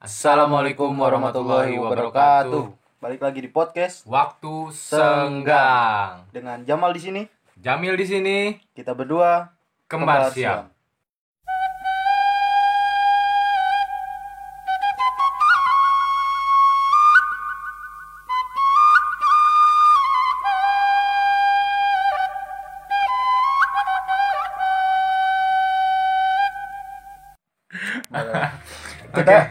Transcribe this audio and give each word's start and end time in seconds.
Assalamualaikum 0.00 0.96
warahmatullahi 0.96 1.76
wabarakatuh. 1.76 2.72
Balik 3.04 3.20
lagi 3.20 3.44
di 3.44 3.52
podcast 3.52 4.08
Waktu 4.08 4.72
senggang. 4.72 6.24
dengan 6.32 6.64
Jamal 6.64 6.96
di 6.96 7.04
sini. 7.04 7.22
Jamil 7.60 8.00
di 8.00 8.08
sini, 8.08 8.38
Kita 8.72 8.96
berdua 8.96 9.52
kembar 9.84 10.32
siap. 10.32 10.72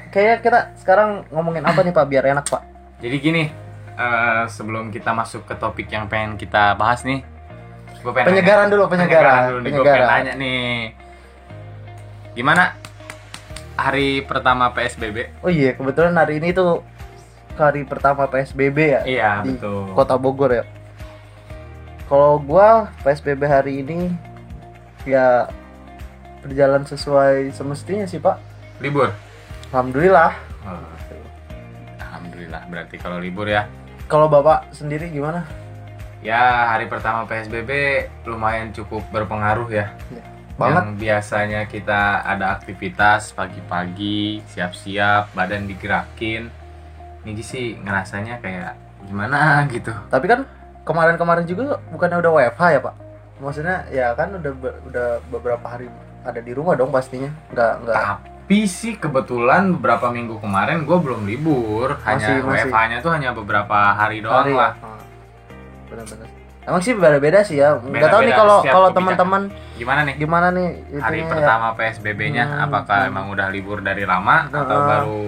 Kita 0.10 0.18
kayak 0.18 0.38
kita 0.42 0.60
sekarang 0.76 1.10
ngomongin 1.30 1.62
apa 1.62 1.80
nih 1.80 1.94
Pak 1.94 2.06
biar 2.08 2.26
enak 2.28 2.46
Pak? 2.46 2.62
Jadi 2.98 3.16
gini, 3.16 3.44
eh, 3.94 4.44
sebelum 4.48 4.90
kita 4.90 5.14
masuk 5.14 5.46
ke 5.46 5.54
topik 5.54 5.86
yang 5.88 6.10
pengen 6.10 6.34
kita 6.34 6.74
bahas 6.74 7.06
nih, 7.06 7.22
gue 7.96 8.10
pengen 8.10 8.34
Penyegaran 8.34 8.66
nanya- 8.66 8.74
dulu, 8.74 8.84
penyegaran. 8.90 9.40
dulu 9.46 9.60
nih, 9.60 9.70
gue 9.70 9.78
pengen 9.78 9.86
Penyegaran. 9.86 10.10
nanya 10.10 10.34
nih, 10.36 10.74
gimana 12.34 12.64
hari 13.76 14.26
pertama 14.26 14.74
PSBB? 14.74 15.18
Oh 15.40 15.48
iya, 15.48 15.72
kebetulan 15.72 16.18
hari 16.18 16.42
ini 16.42 16.50
tuh 16.52 16.82
hari 17.54 17.84
pertama 17.84 18.26
PSBB 18.26 18.78
ya 18.80 19.02
Iya 19.04 19.32
di 19.44 19.54
betul. 19.54 19.94
Kota 19.94 20.16
Bogor 20.16 20.52
ya. 20.52 20.64
Kalau 22.08 22.40
gua 22.40 22.90
PSBB 23.06 23.46
hari 23.46 23.86
ini 23.86 24.10
ya 25.06 25.46
berjalan 26.42 26.82
sesuai 26.82 27.54
semestinya 27.54 28.04
sih 28.04 28.18
Pak. 28.18 28.42
Libur. 28.82 29.14
Alhamdulillah. 29.70 30.34
Oh, 30.66 30.82
Alhamdulillah. 32.02 32.62
Berarti 32.66 32.96
kalau 32.98 33.22
libur 33.22 33.46
ya, 33.46 33.70
Kalau 34.10 34.26
Bapak 34.26 34.74
sendiri 34.74 35.14
gimana? 35.14 35.46
ya 36.20 36.76
hari 36.76 36.90
pertama 36.92 37.24
PSBB 37.24 37.72
lumayan 38.28 38.76
cukup 38.76 39.06
berpengaruh 39.08 39.70
ya. 39.72 39.94
Banget. 40.60 40.84
Yang 40.84 40.90
biasanya 41.00 41.62
kita 41.64 42.26
ada 42.28 42.52
aktivitas 42.52 43.32
pagi-pagi, 43.32 44.44
siap-siap, 44.52 45.32
badan 45.32 45.64
digerakin. 45.64 46.52
Ini 47.24 47.40
sih 47.40 47.78
ngerasanya 47.80 48.42
kayak 48.44 48.74
gimana 49.08 49.62
gitu. 49.72 49.94
Tapi 50.10 50.26
kan 50.28 50.44
kemarin-kemarin 50.84 51.46
juga 51.48 51.78
bukannya 51.94 52.18
udah 52.20 52.32
WFH 52.36 52.62
ya 52.74 52.80
Pak? 52.84 52.96
Maksudnya 53.40 53.78
ya 53.88 54.12
kan 54.18 54.36
udah 54.36 54.52
udah 54.92 55.08
beberapa 55.32 55.64
hari 55.64 55.88
ada 56.26 56.42
di 56.44 56.52
rumah 56.52 56.76
dong 56.76 56.92
pastinya. 56.92 57.32
Nggak 57.56 57.72
nggak. 57.86 57.98
Tapi 58.50 58.66
sih 58.66 58.98
kebetulan 58.98 59.70
beberapa 59.72 60.10
minggu 60.10 60.42
kemarin 60.42 60.82
gue 60.82 60.98
belum 60.98 61.22
libur, 61.22 62.02
hanya 62.02 62.42
Masih-. 62.42 62.66
WFH-nya 62.66 62.98
tuh 62.98 63.14
hanya 63.14 63.30
beberapa 63.30 63.94
hari 63.94 64.26
doang 64.26 64.42
hari 64.42 64.58
lah. 64.58 64.74
ya? 64.74 64.82
Ah, 64.82 64.98
Benar-benar. 65.86 66.28
Emang 66.60 66.82
sih 66.82 66.94
beda-beda 66.94 67.40
sih 67.42 67.62
ya. 67.62 67.78
Nggak 67.78 68.10
tahu 68.10 68.22
nih 68.24 68.34
kalau 68.34 68.58
kalau 68.64 68.90
teman-teman 68.90 69.54
Gimana 69.76 70.02
nih? 70.02 70.18
gimana 70.18 70.48
nih 70.50 70.82
Hari 70.92 71.20
ya. 71.20 71.30
pertama 71.30 71.68
PSBB-nya 71.72 72.44
Hmm, 72.44 72.66
apakah 72.66 72.98
hmm. 73.00 73.10
emang 73.14 73.26
udah 73.30 73.48
libur 73.48 73.80
dari 73.80 74.02
lama 74.04 74.50
atau 74.50 74.66
Nah. 74.76 74.88
baru 74.88 75.22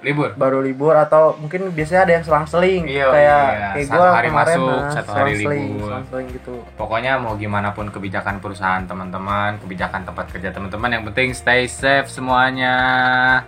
libur? 0.00 0.30
baru 0.32 0.58
libur 0.58 0.94
atau 0.94 1.34
mungkin 1.36 1.68
biasanya 1.68 2.02
ada 2.02 2.12
yang 2.14 2.24
selang-seling 2.24 2.82
Iya, 2.84 3.06
kayak 3.08 3.42
iya. 3.50 3.68
kayak 3.72 3.86
Satu 3.86 3.94
gua 3.94 4.08
hari 4.12 4.28
kemarin 4.28 4.56
masuk, 4.56 4.68
nah, 4.70 4.90
satu 4.90 5.10
hari 5.10 5.32
selang-seling, 5.32 5.64
libur. 5.68 5.88
selang-seling 5.88 6.26
gitu. 6.32 6.54
Pokoknya 6.74 7.12
mau 7.16 7.34
gimana 7.34 7.68
pun 7.70 7.86
kebijakan 7.86 8.34
perusahaan 8.38 8.82
teman-teman, 8.82 9.50
kebijakan 9.58 10.00
tempat 10.04 10.26
kerja 10.28 10.50
teman-teman, 10.50 10.88
yang 10.90 11.04
penting 11.04 11.28
stay 11.32 11.64
safe 11.64 12.06
semuanya. 12.06 12.74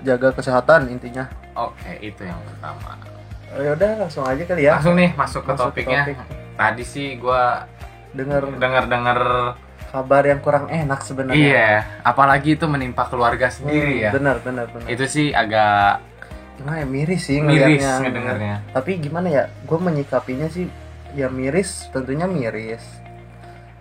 Jaga 0.00 0.30
kesehatan 0.30 0.88
intinya. 0.88 1.30
Oke, 1.52 1.98
itu 2.00 2.22
yang 2.22 2.38
pertama. 2.44 2.98
Ya 3.52 3.70
udah 3.72 3.90
langsung 3.98 4.22
aja 4.22 4.42
kali 4.44 4.62
ya. 4.62 4.78
Langsung 4.78 4.94
nih 4.94 5.10
masuk 5.12 5.42
ke 5.42 5.50
Masuk 5.50 5.58
ke 5.66 5.82
topiknya. 5.82 6.02
topik. 6.04 6.16
Tadi 6.56 6.84
sih 6.84 7.08
gua 7.16 7.66
Dengar 8.10 8.42
dengar-dengar 8.52 9.18
kabar 9.86 10.22
yang 10.22 10.38
kurang 10.38 10.66
enak 10.66 10.98
sebenarnya. 11.00 11.34
iya, 11.36 11.70
apalagi 12.00 12.54
itu 12.54 12.66
menimpa 12.66 13.06
keluarga 13.06 13.46
sendiri 13.46 13.98
ya. 14.00 14.10
Benar, 14.10 14.38
benar, 14.38 14.66
benar. 14.66 14.86
Itu 14.86 15.02
sih 15.04 15.30
agak 15.30 15.98
Gimana 16.60 16.76
ya 16.84 16.86
miris 16.86 17.22
sih 17.24 17.40
miris 17.40 17.80
ngedengarnya. 17.80 18.56
Tapi 18.76 19.00
gimana 19.00 19.28
ya? 19.32 19.44
Gue 19.64 19.80
menyikapinya 19.80 20.44
sih 20.52 20.68
ya 21.16 21.32
miris, 21.32 21.88
tentunya 21.88 22.28
miris. 22.28 22.84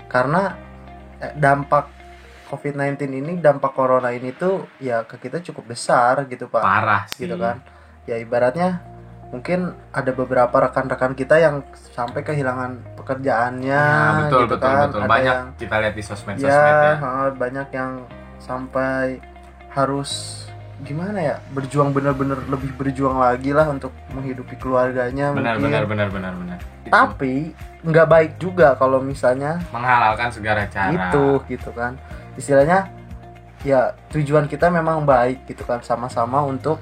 Karena 0.07 0.55
eh, 1.19 1.35
dampak 1.35 1.91
COVID-19 2.49 3.13
ini, 3.13 3.31
dampak 3.37 3.75
corona 3.75 4.09
ini 4.09 4.31
tuh 4.33 4.65
ya 4.79 5.03
ke 5.03 5.19
kita 5.19 5.43
cukup 5.43 5.75
besar 5.75 6.25
gitu, 6.31 6.47
Pak. 6.47 6.63
Parah 6.63 7.03
sih. 7.11 7.27
Gitu 7.27 7.35
kan. 7.35 7.59
Ya 8.07 8.15
ibaratnya 8.17 8.81
mungkin 9.29 9.77
ada 9.93 10.09
beberapa 10.09 10.57
rekan-rekan 10.57 11.13
kita 11.13 11.37
yang 11.37 11.61
sampai 11.93 12.25
kehilangan 12.25 12.97
pekerjaannya 12.97 13.69
Ya, 13.69 14.25
betul 14.25 14.49
gitu 14.49 14.57
betul 14.57 14.65
kan. 14.65 14.85
betul 14.89 15.01
Ada 15.05 15.09
banyak 15.13 15.35
yang 15.37 15.45
kita 15.61 15.75
lihat 15.85 15.93
di 15.93 16.03
sosmed-sosmed 16.03 16.49
ya, 16.49 16.97
ya. 16.97 17.29
banyak 17.37 17.67
yang 17.69 17.91
sampai 18.41 19.21
harus 19.69 20.09
gimana 20.79 21.19
ya 21.19 21.35
berjuang 21.51 21.91
bener-bener 21.91 22.39
lebih 22.47 22.71
berjuang 22.73 23.19
lagi 23.19 23.51
lah 23.51 23.67
untuk 23.67 23.91
menghidupi 24.09 24.55
keluarganya 24.55 25.31
Benar 25.31 25.59
mungkin. 25.59 25.67
benar 25.67 25.83
benar 25.85 26.07
benar 26.09 26.33
benar. 26.33 26.57
Tapi 26.85 27.51
nggak 27.79 28.07
baik 28.07 28.31
juga 28.37 28.75
kalau 28.75 28.99
misalnya 28.99 29.59
menghalalkan 29.69 30.31
segala 30.31 30.63
cara. 30.65 30.91
itu 30.91 31.25
gitu 31.47 31.71
kan 31.71 31.95
istilahnya 32.35 32.87
ya 33.61 33.91
tujuan 34.09 34.47
kita 34.47 34.67
memang 34.67 35.03
baik 35.03 35.43
gitu 35.45 35.63
kan 35.63 35.79
sama-sama 35.79 36.39
untuk 36.41 36.79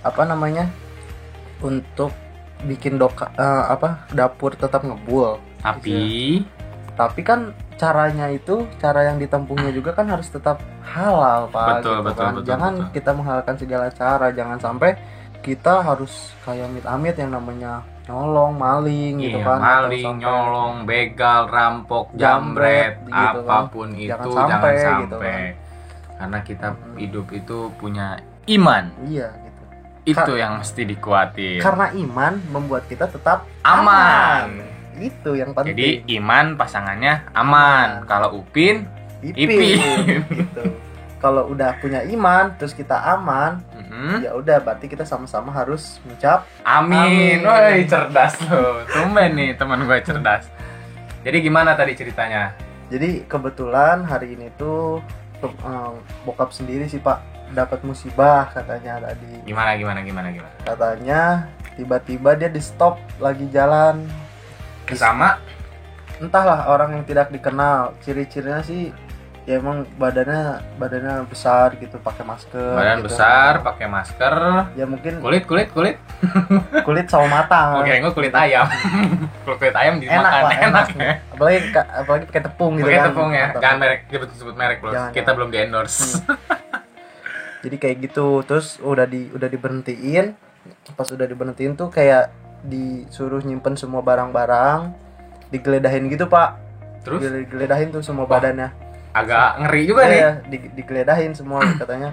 apa 0.00 0.24
namanya 0.24 0.64
untuk 1.60 2.12
bikin 2.62 2.96
doka 2.96 3.28
eh, 3.30 3.64
apa 3.68 4.08
dapur 4.10 4.52
tetap 4.52 4.82
ngebul 4.82 5.36
Tapi 5.60 6.40
tapi 6.94 7.20
kan 7.20 7.52
caranya 7.78 8.26
itu 8.28 8.66
cara 8.76 9.06
yang 9.06 9.16
ditempuhnya 9.16 9.70
juga 9.70 9.94
kan 9.94 10.04
harus 10.04 10.26
tetap 10.26 10.58
halal 10.82 11.46
pak 11.46 11.78
Betul, 11.78 11.94
gitu 11.94 12.04
betul, 12.04 12.18
kan. 12.18 12.32
betul, 12.34 12.44
jangan 12.44 12.72
betul. 12.74 12.90
kita 12.92 13.10
menghalalkan 13.14 13.56
segala 13.56 13.86
cara 13.88 14.26
jangan 14.30 14.58
sampai 14.58 14.90
kita 15.38 15.74
harus 15.80 16.12
kayak 16.42 16.66
amit-amit 16.66 17.14
yang 17.14 17.30
namanya 17.30 17.72
nyolong 18.04 18.52
maling 18.52 19.14
gitu 19.20 19.38
iya, 19.38 19.46
kan 19.46 19.58
maling, 19.60 20.02
sampai- 20.02 20.18
nyolong, 20.18 20.74
begal, 20.82 21.40
rampok, 21.46 22.04
Jambret, 22.12 22.98
jambret, 22.98 23.06
gitu 23.06 23.38
kan. 23.38 23.52
apa 23.54 23.58
pun 23.68 23.88
itu 23.92 24.08
Jangan 24.08 24.26
jangan 24.26 24.48
sampai, 24.50 24.72
sampai. 24.74 24.98
gitu 24.98 25.16
kan. 25.16 25.38
Karena 26.18 26.38
kita 26.42 26.68
hidup 26.96 27.26
itu 27.30 27.58
punya 27.76 28.06
iman. 28.48 28.84
iya 29.06 29.28
gitu 29.38 29.62
Itu 30.08 30.32
yang 30.34 30.58
mesti 30.58 30.82
dikuatin. 30.82 31.60
karena 31.60 31.86
iman 31.94 32.32
membuat 32.50 32.88
kita 32.88 33.06
tetap 33.06 33.44
aman. 33.62 34.66
Itu 35.00 35.30
yang 35.38 35.54
penting 35.54 35.74
Jadi 35.74 35.88
iman 36.18 36.58
pasangannya 36.58 37.30
aman. 37.32 38.02
Aman. 38.02 38.08
Kalau 38.10 38.28
Upin, 38.42 38.84
Ipin, 39.22 39.48
Ipin. 39.50 40.20
gitu 40.30 40.88
kalau 41.18 41.50
udah 41.50 41.74
punya 41.82 42.06
iman 42.14 42.54
terus 42.56 42.70
kita 42.72 42.94
aman 42.94 43.58
mm, 43.74 44.22
ya 44.22 44.30
udah 44.38 44.62
berarti 44.62 44.86
kita 44.86 45.02
sama-sama 45.02 45.50
harus 45.50 45.98
mengucap 46.06 46.46
amin. 46.62 47.42
Amin. 47.42 47.46
Woi, 47.46 47.78
cerdas 47.90 48.38
loh. 48.46 48.86
Tumben 48.86 49.34
nih 49.34 49.58
teman 49.58 49.82
gue 49.82 49.98
cerdas. 50.06 50.46
Jadi 51.26 51.36
gimana 51.42 51.74
tadi 51.74 51.98
ceritanya? 51.98 52.54
Jadi 52.88 53.26
kebetulan 53.26 54.06
hari 54.06 54.38
ini 54.38 54.48
tuh 54.54 55.02
eh, 55.42 55.92
bokap 56.22 56.54
sendiri 56.54 56.86
sih 56.86 57.02
pak 57.02 57.20
dapat 57.52 57.82
musibah 57.82 58.48
katanya 58.54 59.02
tadi. 59.02 59.42
Gimana 59.44 59.74
gimana 59.74 60.00
gimana 60.06 60.28
gimana? 60.30 60.54
Katanya 60.62 61.50
tiba-tiba 61.74 62.38
dia 62.38 62.48
di 62.48 62.62
stop 62.62 63.02
lagi 63.18 63.50
jalan. 63.50 64.06
Sama 64.94 65.36
Entahlah 66.18 66.66
orang 66.66 66.98
yang 66.98 67.04
tidak 67.04 67.28
dikenal. 67.28 67.94
Ciri-cirinya 68.00 68.58
sih 68.60 68.90
ya 69.48 69.56
emang 69.56 69.88
badannya 69.96 70.60
badannya 70.76 71.24
besar 71.24 71.72
gitu 71.78 71.96
pakai 71.96 72.20
masker. 72.20 72.74
badan 72.74 73.00
gitu. 73.00 73.06
besar, 73.08 73.52
pakai 73.64 73.86
masker, 73.88 74.34
Ya 74.76 74.84
mungkin 74.84 75.24
kulit 75.24 75.48
kulit 75.48 75.72
kulit. 75.72 75.96
kulit 76.86 77.08
sawo 77.08 77.24
matang. 77.24 77.80
Oke, 77.80 77.96
gue 77.96 78.12
kulit 78.12 78.34
ayam. 78.34 78.68
Kulit 79.48 79.72
ayam 79.72 79.96
Enak 79.96 80.02
dimakan 80.04 80.28
pak, 80.28 80.52
enak. 80.52 80.60
enak. 80.60 80.86
ya. 80.92 81.12
Apalagi 81.32 81.58
apalagi 81.72 82.24
pakai 82.28 82.42
tepung 82.44 82.72
gitu 82.76 82.84
Pakai 82.84 82.98
kan. 82.98 83.06
tepung 83.08 83.30
ya. 83.32 83.46
Jangan 83.56 83.76
merek, 83.80 84.00
sebut 84.06 84.28
sebut 84.36 84.54
merek. 84.54 84.78
Jangan, 84.78 85.08
Kita 85.08 85.16
jangan. 85.16 85.34
belum 85.34 85.48
di 85.48 85.58
endorse. 85.58 86.00
jadi 87.58 87.76
kayak 87.76 87.96
gitu 88.04 88.26
terus 88.44 88.78
udah 88.78 89.02
di 89.02 89.32
udah 89.32 89.48
diberhentiin 89.48 90.30
pas 90.92 91.08
udah 91.08 91.24
diberhentiin 91.24 91.74
tuh 91.74 91.88
kayak 91.88 92.30
disuruh 92.62 93.40
nyimpen 93.40 93.74
semua 93.74 94.00
barang-barang 94.00 94.90
digeledahin 95.48 96.08
gitu 96.08 96.26
pak. 96.26 96.58
Terus? 97.06 97.22
Digeledahin 97.22 97.88
tuh 97.90 98.02
semua 98.02 98.24
Wah, 98.24 98.38
badannya 98.38 98.68
agak 99.08 99.64
ngeri 99.64 99.82
juga 99.84 100.02
nih. 100.06 100.18
Iya, 100.18 100.30
di- 100.46 100.70
digeledahin 100.74 101.32
semua 101.32 101.62
katanya. 101.80 102.12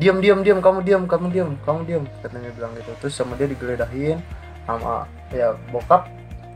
Diam 0.00 0.24
diam 0.24 0.40
diam 0.40 0.58
kamu 0.58 0.80
diam 0.82 1.02
kamu 1.04 1.26
diam 1.28 1.50
kamu 1.62 1.80
diam 1.84 2.02
katanya 2.24 2.48
bilang 2.56 2.72
gitu. 2.74 2.90
Terus 2.98 3.12
sama 3.12 3.36
dia 3.36 3.44
digeledahin 3.46 4.18
sama 4.64 5.04
ya 5.28 5.52
bokap 5.68 6.06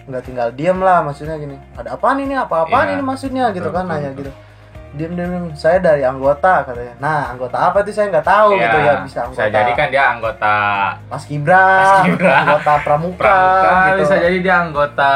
nggak 0.06 0.22
tinggal 0.22 0.48
diam 0.54 0.78
lah 0.80 1.02
maksudnya 1.02 1.36
gini. 1.36 1.58
Ada 1.76 1.98
apaan 1.98 2.22
ini? 2.22 2.32
Apa 2.32 2.64
apaan 2.64 2.88
Iya. 2.88 2.94
ini 2.96 3.02
maksudnya? 3.04 3.44
Gitu 3.52 3.66
Betul, 3.68 3.76
kan 3.76 3.84
betul, 3.84 3.92
nanya 3.92 4.10
betul. 4.10 4.20
gitu 4.24 4.32
diem 4.92 5.12
diem. 5.12 5.50
saya 5.52 5.78
dari 5.78 6.00
anggota 6.00 6.62
katanya 6.62 6.94
nah 6.96 7.30
anggota 7.30 7.56
apa 7.58 7.82
itu 7.82 7.90
saya 7.90 8.06
nggak 8.08 8.24
tahu 8.24 8.48
Iya, 8.52 8.62
gitu 8.62 8.76
ya 8.78 8.92
bisa 9.02 9.18
anggota 9.22 9.40
bisa 9.42 9.52
jadi 9.52 9.72
kan 9.72 9.86
dia 9.90 10.04
anggota 10.06 10.54
paskibra, 11.06 11.64
Paskibra. 11.82 12.32
anggota 12.38 12.72
pramuka, 12.80 13.18
pramuka 13.18 13.72
gitu. 13.84 13.98
bisa 14.00 14.14
jadi 14.18 14.38
dia 14.38 14.56
anggota 14.58 15.12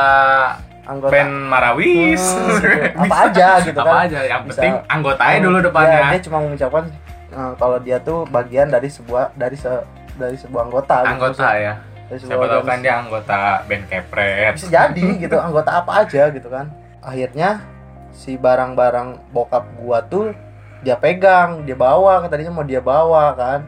anggota 0.82 1.12
band 1.12 1.32
Marawis 1.46 2.22
Hmm, 2.26 2.50
gitu. 2.50 2.66
apa 2.98 3.16
aja 3.24 3.48
gitu 3.62 3.78
apa 3.78 3.88
kan 3.88 4.04
aja 4.04 4.18
yang 4.22 4.42
Bisa. 4.42 4.50
penting 4.58 4.74
anggota 4.86 5.22
aja 5.22 5.38
dulu 5.38 5.56
Iya, 5.56 5.64
depannya 5.64 5.98
dia 6.10 6.20
cuma 6.20 6.38
mengucapkan 6.40 6.84
eh, 7.30 7.52
kalau 7.56 7.78
dia 7.78 7.96
tuh 8.00 8.18
bagian 8.26 8.66
dari 8.66 8.88
sebuah 8.88 9.24
dari 9.32 9.54
se 9.54 9.70
dari 10.14 10.34
sebuah 10.34 10.62
anggota 10.66 10.94
gitu. 11.00 11.12
anggota 11.14 11.48
ya 11.54 11.74
dari 12.04 12.18
sebuah 12.18 12.36
siapa 12.36 12.52
tahu 12.52 12.62
kan 12.66 12.78
dia 12.80 12.94
anggota 12.98 13.38
band 13.64 13.84
kepret 13.86 14.52
bisa 14.52 14.66
jadi 14.68 15.04
gitu 15.16 15.36
anggota 15.38 15.70
apa 15.78 15.92
aja 16.02 16.22
gitu 16.28 16.48
kan 16.48 16.66
akhirnya 17.00 17.62
si 18.10 18.34
barang-barang 18.36 19.30
bokap 19.30 19.64
gua 19.78 20.02
tuh 20.02 20.34
dia 20.80 20.96
pegang 20.96 21.62
dia 21.68 21.76
bawa 21.76 22.24
katanya 22.24 22.50
mau 22.52 22.64
dia 22.64 22.80
bawa 22.80 23.34
kan. 23.36 23.60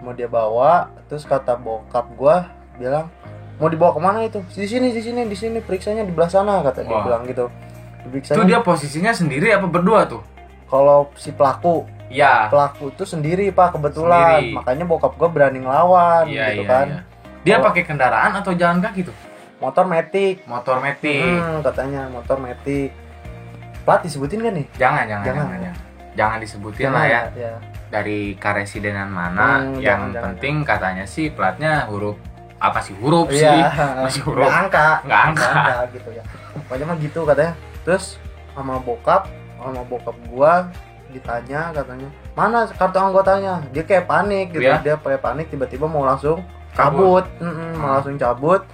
Mau 0.00 0.12
dia 0.12 0.28
bawa 0.28 0.92
terus 1.08 1.24
kata 1.24 1.56
bokap 1.56 2.06
gua 2.14 2.50
bilang 2.76 3.08
mau 3.56 3.72
dibawa 3.72 3.96
ke 3.96 4.00
mana 4.00 4.18
itu? 4.22 4.44
Di 4.52 4.68
sini 4.68 4.92
di 4.92 5.00
sini 5.00 5.24
di 5.24 5.36
sini 5.36 5.58
periksanya 5.64 6.04
di 6.04 6.12
belah 6.12 6.28
sana 6.28 6.60
kata 6.60 6.84
dia 6.84 6.92
Wah. 6.92 7.04
bilang 7.04 7.22
gitu. 7.24 7.48
Itu 8.12 8.42
dia 8.46 8.62
posisinya 8.62 9.10
sendiri 9.10 9.50
apa 9.50 9.66
berdua 9.66 10.06
tuh? 10.06 10.22
Kalau 10.70 11.10
si 11.18 11.32
pelaku. 11.34 11.88
Ya 12.06 12.46
pelaku 12.46 12.94
itu 12.94 13.02
sendiri 13.02 13.50
pak 13.50 13.74
kebetulan. 13.74 14.38
Sendiri. 14.38 14.54
makanya 14.54 14.84
bokap 14.86 15.12
gua 15.18 15.26
berani 15.26 15.58
ngelawan 15.64 16.30
iya 16.30 16.54
gitu 16.54 16.62
iya 16.62 16.70
kan. 16.70 16.86
iya. 16.86 17.00
Dia 17.42 17.56
pakai 17.62 17.82
kendaraan 17.82 18.32
atau 18.38 18.54
jalan 18.54 18.78
kaki 18.78 19.06
tuh? 19.10 19.16
Motor 19.58 19.88
metik 19.88 20.44
motor 20.46 20.78
metik 20.78 21.18
Hmm, 21.40 21.64
katanya 21.64 22.06
motor 22.12 22.36
metik 22.38 22.92
plat 23.86 24.02
disebutin 24.02 24.40
kan 24.40 24.52
nih 24.52 24.66
jangan 24.74 25.04
jangan 25.04 25.24
Jangan. 25.24 25.46
jangan 25.46 25.58
jangan, 25.62 25.84
Jangan 26.16 26.38
disebutin 26.40 26.90
lah 26.90 27.04
ya 27.04 27.20
ya. 27.30 27.52
dari 27.86 28.20
karesidenan 28.34 29.06
mana 29.06 29.62
Hmm, 29.62 29.78
yang 29.78 29.78
jangan, 29.78 30.08
jangan. 30.10 30.24
penting 30.26 30.54
katanya 30.62 31.04
sih 31.04 31.28
platnya 31.28 31.86
huruf 31.86 32.16
apa 32.56 32.80
sih 32.80 32.92
huruf 32.94 33.28
sih 33.30 33.44
Iya, 33.44 33.68
masih 34.02 34.24
huruf. 34.24 34.42
nggak 34.42 34.56
angka, 34.58 34.88
Nggak 35.04 35.20
angka. 35.22 35.50
gitu 35.92 36.08
ya. 36.10 36.24
Pokoknya 36.58 36.84
mah 36.84 36.96
gitu 36.96 37.20
katanya. 37.22 37.52
Terus 37.84 38.04
sama 38.50 38.80
bokap, 38.80 39.28
sama 39.54 39.84
bokap 39.84 40.16
gua 40.26 40.66
ditanya 41.06 41.70
katanya, 41.70 42.08
"Mana 42.32 42.64
kartu 42.66 42.96
anggotanya?" 42.98 43.60
Dia 43.70 43.84
kayak 43.84 44.04
panik 44.04 44.50
gitu. 44.50 44.64
Iya. 44.64 44.80
Dia 44.80 44.96
kayak 44.96 45.20
panik 45.20 45.46
tiba-tiba 45.46 45.84
mau 45.84 46.02
langsung 46.02 46.40
cabut. 46.72 47.28
Mm-mm, 47.38 47.76
mau 47.76 47.86
Hmm. 47.86 47.94
langsung 47.94 48.16
cabut. 48.16 48.64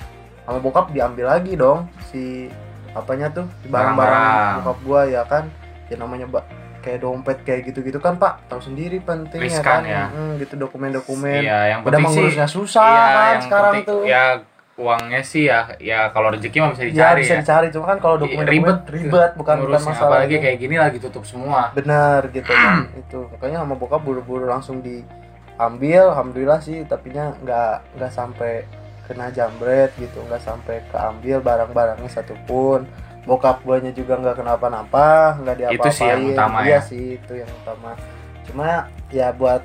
Sama 0.40 0.58
bokap 0.58 0.88
diambil 0.88 1.26
lagi 1.28 1.52
dong 1.52 1.90
si 2.06 2.48
apanya 2.92 3.28
tuh? 3.28 3.46
Barang-barang. 3.66 4.62
Bokap 4.62 4.78
gua 4.82 5.00
ya 5.04 5.22
kan. 5.24 5.48
Ya 5.86 5.96
namanya 5.96 6.24
ba- 6.26 6.48
kayak 6.78 6.98
dompet 7.00 7.38
kayak 7.42 7.62
gitu-gitu 7.64 7.96
kan 7.96 8.16
Pak? 8.16 8.42
Tahu 8.46 8.58
sendiri 8.60 8.98
pentingnya 8.98 9.44
Riskan 9.44 9.62
kan? 9.62 9.82
ya. 9.84 10.04
Mm, 10.08 10.32
gitu 10.38 10.54
dokumen-dokumen. 10.58 11.40
Iya 11.40 11.58
yang 11.68 11.80
udah 11.82 11.98
mengurusnya 12.00 12.44
susah 12.44 12.82
iya, 12.82 13.06
kan 13.06 13.30
yang 13.30 13.42
sekarang 13.42 13.72
penting- 13.76 13.88
tuh. 13.88 14.02
ya 14.04 14.24
uangnya 14.72 15.20
sih 15.20 15.46
ya 15.46 15.68
ya 15.76 16.08
kalau 16.10 16.32
rezeki 16.32 16.58
mah 16.58 16.72
bisa 16.72 16.82
ya 16.82 16.88
dicari 16.88 17.20
bisa 17.22 17.34
ya, 17.34 17.40
dicari. 17.40 17.66
Cuma 17.70 17.84
kan 17.86 17.98
kalau 17.98 18.16
dokumen 18.18 18.46
ribet 18.48 18.78
ribet. 18.88 19.30
bukan 19.36 19.56
bukan 19.62 19.78
masalah 19.78 20.18
apalagi 20.18 20.36
kayak 20.38 20.58
gini 20.58 20.76
lagi 20.76 20.98
tutup 20.98 21.22
semua. 21.22 21.70
Benar 21.70 22.26
gitu 22.28 22.50
kan. 22.50 22.88
Itu 23.04 23.30
makanya 23.30 23.62
sama 23.62 23.74
bokap 23.76 24.00
buru-buru 24.00 24.44
langsung 24.44 24.82
diambil 24.82 26.10
alhamdulillah 26.10 26.58
sih 26.58 26.82
tapi 26.82 27.12
nya 27.12 27.36
nggak 27.38 27.94
nggak 27.94 28.10
sampai 28.10 28.66
kena 29.12 29.28
jambret 29.28 29.92
gitu 29.94 30.24
nggak 30.24 30.40
sampai 30.40 30.80
keambil 30.88 31.38
barang-barangnya 31.38 32.08
satupun. 32.08 32.88
Bokap 33.22 33.62
guanya 33.62 33.92
juga 33.92 34.18
nggak 34.18 34.40
kenapa-napa 34.40 35.38
nggak 35.38 35.56
diapa-apain 35.60 35.78
Itu 35.78 35.90
sih 35.94 36.06
yang 36.08 36.22
utama 36.26 36.58
iya 36.64 36.72
ya. 36.74 36.80
sih 36.80 37.04
itu 37.14 37.32
yang 37.36 37.50
utama. 37.54 37.94
Cuma 38.42 38.90
ya 39.08 39.30
buat 39.30 39.62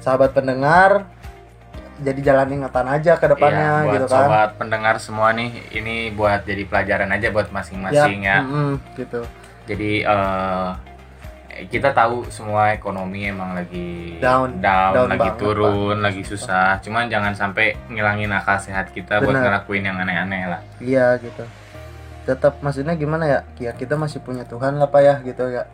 sahabat 0.00 0.32
pendengar 0.32 1.06
jadi 1.98 2.20
jalan 2.22 2.48
ingatan 2.54 2.86
aja 2.88 3.18
ke 3.18 3.26
depannya 3.26 3.70
Iya, 3.70 3.82
buat 3.82 3.94
gitu 3.94 4.06
kan. 4.06 4.22
sobat 4.26 4.50
pendengar 4.54 4.94
semua 4.98 5.34
nih 5.34 5.50
ini 5.74 6.10
buat 6.10 6.42
jadi 6.42 6.62
pelajaran 6.64 7.10
aja 7.10 7.28
buat 7.30 7.50
masing-masing 7.50 8.22
ya, 8.22 8.38
mm-mm, 8.42 8.78
gitu. 8.94 9.22
Jadi 9.66 10.06
eh, 10.06 10.68
kita 11.66 11.90
tahu 11.90 12.22
semua 12.30 12.70
ekonomi 12.70 13.26
emang 13.26 13.58
lagi 13.58 14.20
Down. 14.22 14.62
down, 14.62 14.92
Down 14.94 15.08
lagi 15.10 15.34
banget, 15.34 15.42
turun, 15.42 15.96
lagi 15.98 16.22
susah. 16.22 16.78
Cuman 16.78 17.10
jangan 17.10 17.34
sampai 17.34 17.74
ngilangin 17.90 18.30
akal 18.30 18.62
sehat 18.62 18.94
kita 18.94 19.18
buat 19.18 19.34
Benar. 19.34 19.42
ngelakuin 19.66 19.82
yang 19.82 19.98
aneh-aneh 19.98 20.42
lah. 20.46 20.60
Iya 20.78 21.18
gitu. 21.18 21.42
Tetap 22.28 22.62
maksudnya 22.62 22.94
gimana 22.94 23.24
ya? 23.26 23.40
Ya 23.58 23.72
kita 23.74 23.98
masih 23.98 24.22
punya 24.22 24.46
Tuhan 24.46 24.78
lah 24.78 24.86
pak 24.86 25.02
ya 25.02 25.14
gitu 25.26 25.50
ya. 25.50 25.66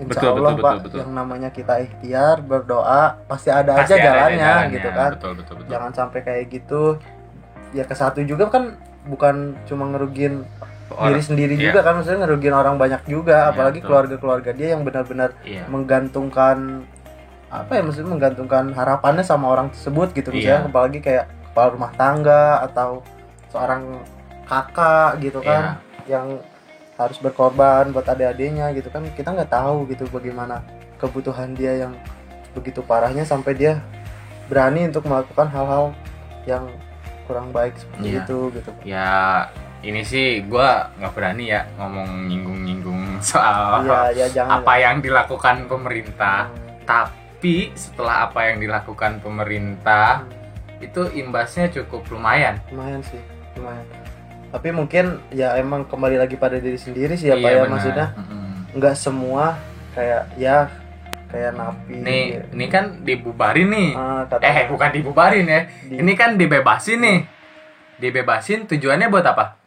Insya 0.00 0.20
Betul, 0.20 0.32
Allah 0.40 0.52
betul, 0.56 0.64
pak 0.64 0.72
betul, 0.72 0.84
betul. 0.84 0.98
yang 1.04 1.12
namanya 1.12 1.48
kita 1.52 1.74
ikhtiar 1.84 2.36
berdoa 2.40 3.20
pasti 3.28 3.52
ada 3.52 3.76
Pasti 3.76 3.96
aja 3.96 4.00
ada 4.00 4.04
jalannya, 4.08 4.40
jalannya, 4.40 4.74
gitu 4.76 4.88
kan. 4.92 5.10
Betul, 5.16 5.32
betul, 5.36 5.54
betul. 5.60 5.70
Jangan 5.72 5.90
sampai 5.92 6.20
kayak 6.24 6.44
gitu. 6.48 6.82
Ya 7.76 7.84
ke 7.84 7.94
satu 7.94 8.20
juga 8.24 8.48
kan 8.48 8.76
bukan 9.04 9.56
cuma 9.68 9.88
ngerugin 9.88 10.44
Orang- 10.90 11.08
diri 11.08 11.22
sendiri 11.22 11.54
iya. 11.54 11.64
juga 11.66 11.80
kan 11.80 11.92
maksudnya 11.96 12.20
ngerugin 12.22 12.50
orang 12.52 12.76
banyak 12.76 13.02
juga 13.06 13.38
Iya, 13.40 13.50
apalagi 13.50 13.80
keluarga-keluarga 13.80 14.50
dia 14.50 14.68
yang 14.74 14.82
benar-benar 14.82 15.30
Iya. 15.42 15.64
menggantungkan 15.66 16.82
apa 17.46 17.70
ya 17.72 17.82
maksudnya 17.82 18.10
menggantungkan 18.10 18.70
harapannya 18.70 19.22
sama 19.22 19.46
orang 19.48 19.70
tersebut 19.70 20.10
gitu 20.12 20.30
misalnya 20.30 20.62
Iya. 20.62 20.68
apalagi 20.68 20.98
kayak 20.98 21.24
kepala 21.46 21.68
rumah 21.70 21.92
tangga 21.94 22.44
atau 22.62 23.02
seorang 23.48 24.02
kakak 24.44 25.18
gitu 25.20 25.38
kan 25.40 25.78
Iya. 26.04 26.10
yang 26.10 26.26
harus 26.94 27.16
berkorban 27.16 27.90
buat 27.90 28.04
adik-adiknya 28.04 28.70
gitu 28.70 28.86
kan 28.88 29.06
kita 29.14 29.32
nggak 29.32 29.48
tahu 29.48 29.88
gitu 29.88 30.04
bagaimana 30.06 30.60
kebutuhan 30.96 31.54
dia 31.54 31.80
yang 31.80 31.96
begitu 32.50 32.82
parahnya 32.82 33.22
sampai 33.22 33.54
dia 33.54 33.78
berani 34.46 34.84
untuk 34.84 35.06
melakukan 35.06 35.46
hal-hal 35.48 35.94
yang 36.44 36.66
kurang 37.24 37.50
baik 37.50 37.72
seperti 37.74 38.06
Iya. 38.10 38.20
itu 38.20 38.38
gitu 38.52 38.70
Ya 38.84 39.46
ini 39.80 40.02
sih 40.02 40.44
gua 40.44 40.92
nggak 40.94 41.12
berani 41.12 41.44
ya 41.48 41.64
ngomong 41.76 42.28
nyinggung-nyinggung 42.28 43.18
soal 43.24 43.84
ya 44.12 44.26
jangan 44.28 44.60
apa 44.60 44.72
yang 44.76 44.96
dilakukan 44.98 45.64
pemerintah. 45.66 46.48
Hmm. 46.48 46.68
Tapi 46.84 47.72
setelah 47.72 48.28
apa 48.28 48.50
yang 48.50 48.58
dilakukan 48.58 49.20
pemerintah 49.20 50.26
itu 50.78 51.08
imbasnya 51.14 51.68
cukup 51.70 52.08
lumayan. 52.08 52.56
lumayan 52.68 53.00
sih 53.00 53.20
lumayan 53.52 53.84
tapi 54.50 54.74
mungkin 54.74 55.22
ya 55.30 55.54
emang 55.54 55.86
kembali 55.86 56.18
lagi 56.18 56.34
pada 56.34 56.58
diri 56.58 56.74
sendiri 56.74 57.14
sih 57.14 57.30
ya 57.30 57.38
Pak 57.38 57.46
Iya, 57.46 57.54
ya 57.56 57.70
maksudnya 57.70 58.06
nggak 58.74 58.96
semua 58.98 59.54
kayak 59.92 60.26
ya 60.34 60.66
kayak 61.30 61.54
napi 61.54 61.94
Nih, 61.94 62.24
ini 62.50 62.66
kan 62.66 63.06
dibubarin 63.06 63.70
nih. 63.70 63.90
Ah, 63.94 64.26
Eh, 64.42 64.66
bukan 64.66 64.90
dibubarin 64.90 65.46
ya. 65.46 65.70
di- 65.80 66.02
Ini 66.02 66.12
kan 66.14 66.34
dibebasin 66.34 66.98
nih. 66.98 67.18
Dibebasin 67.96 68.66
tujuannya 68.66 69.06
buat 69.06 69.22
apa? 69.22 69.59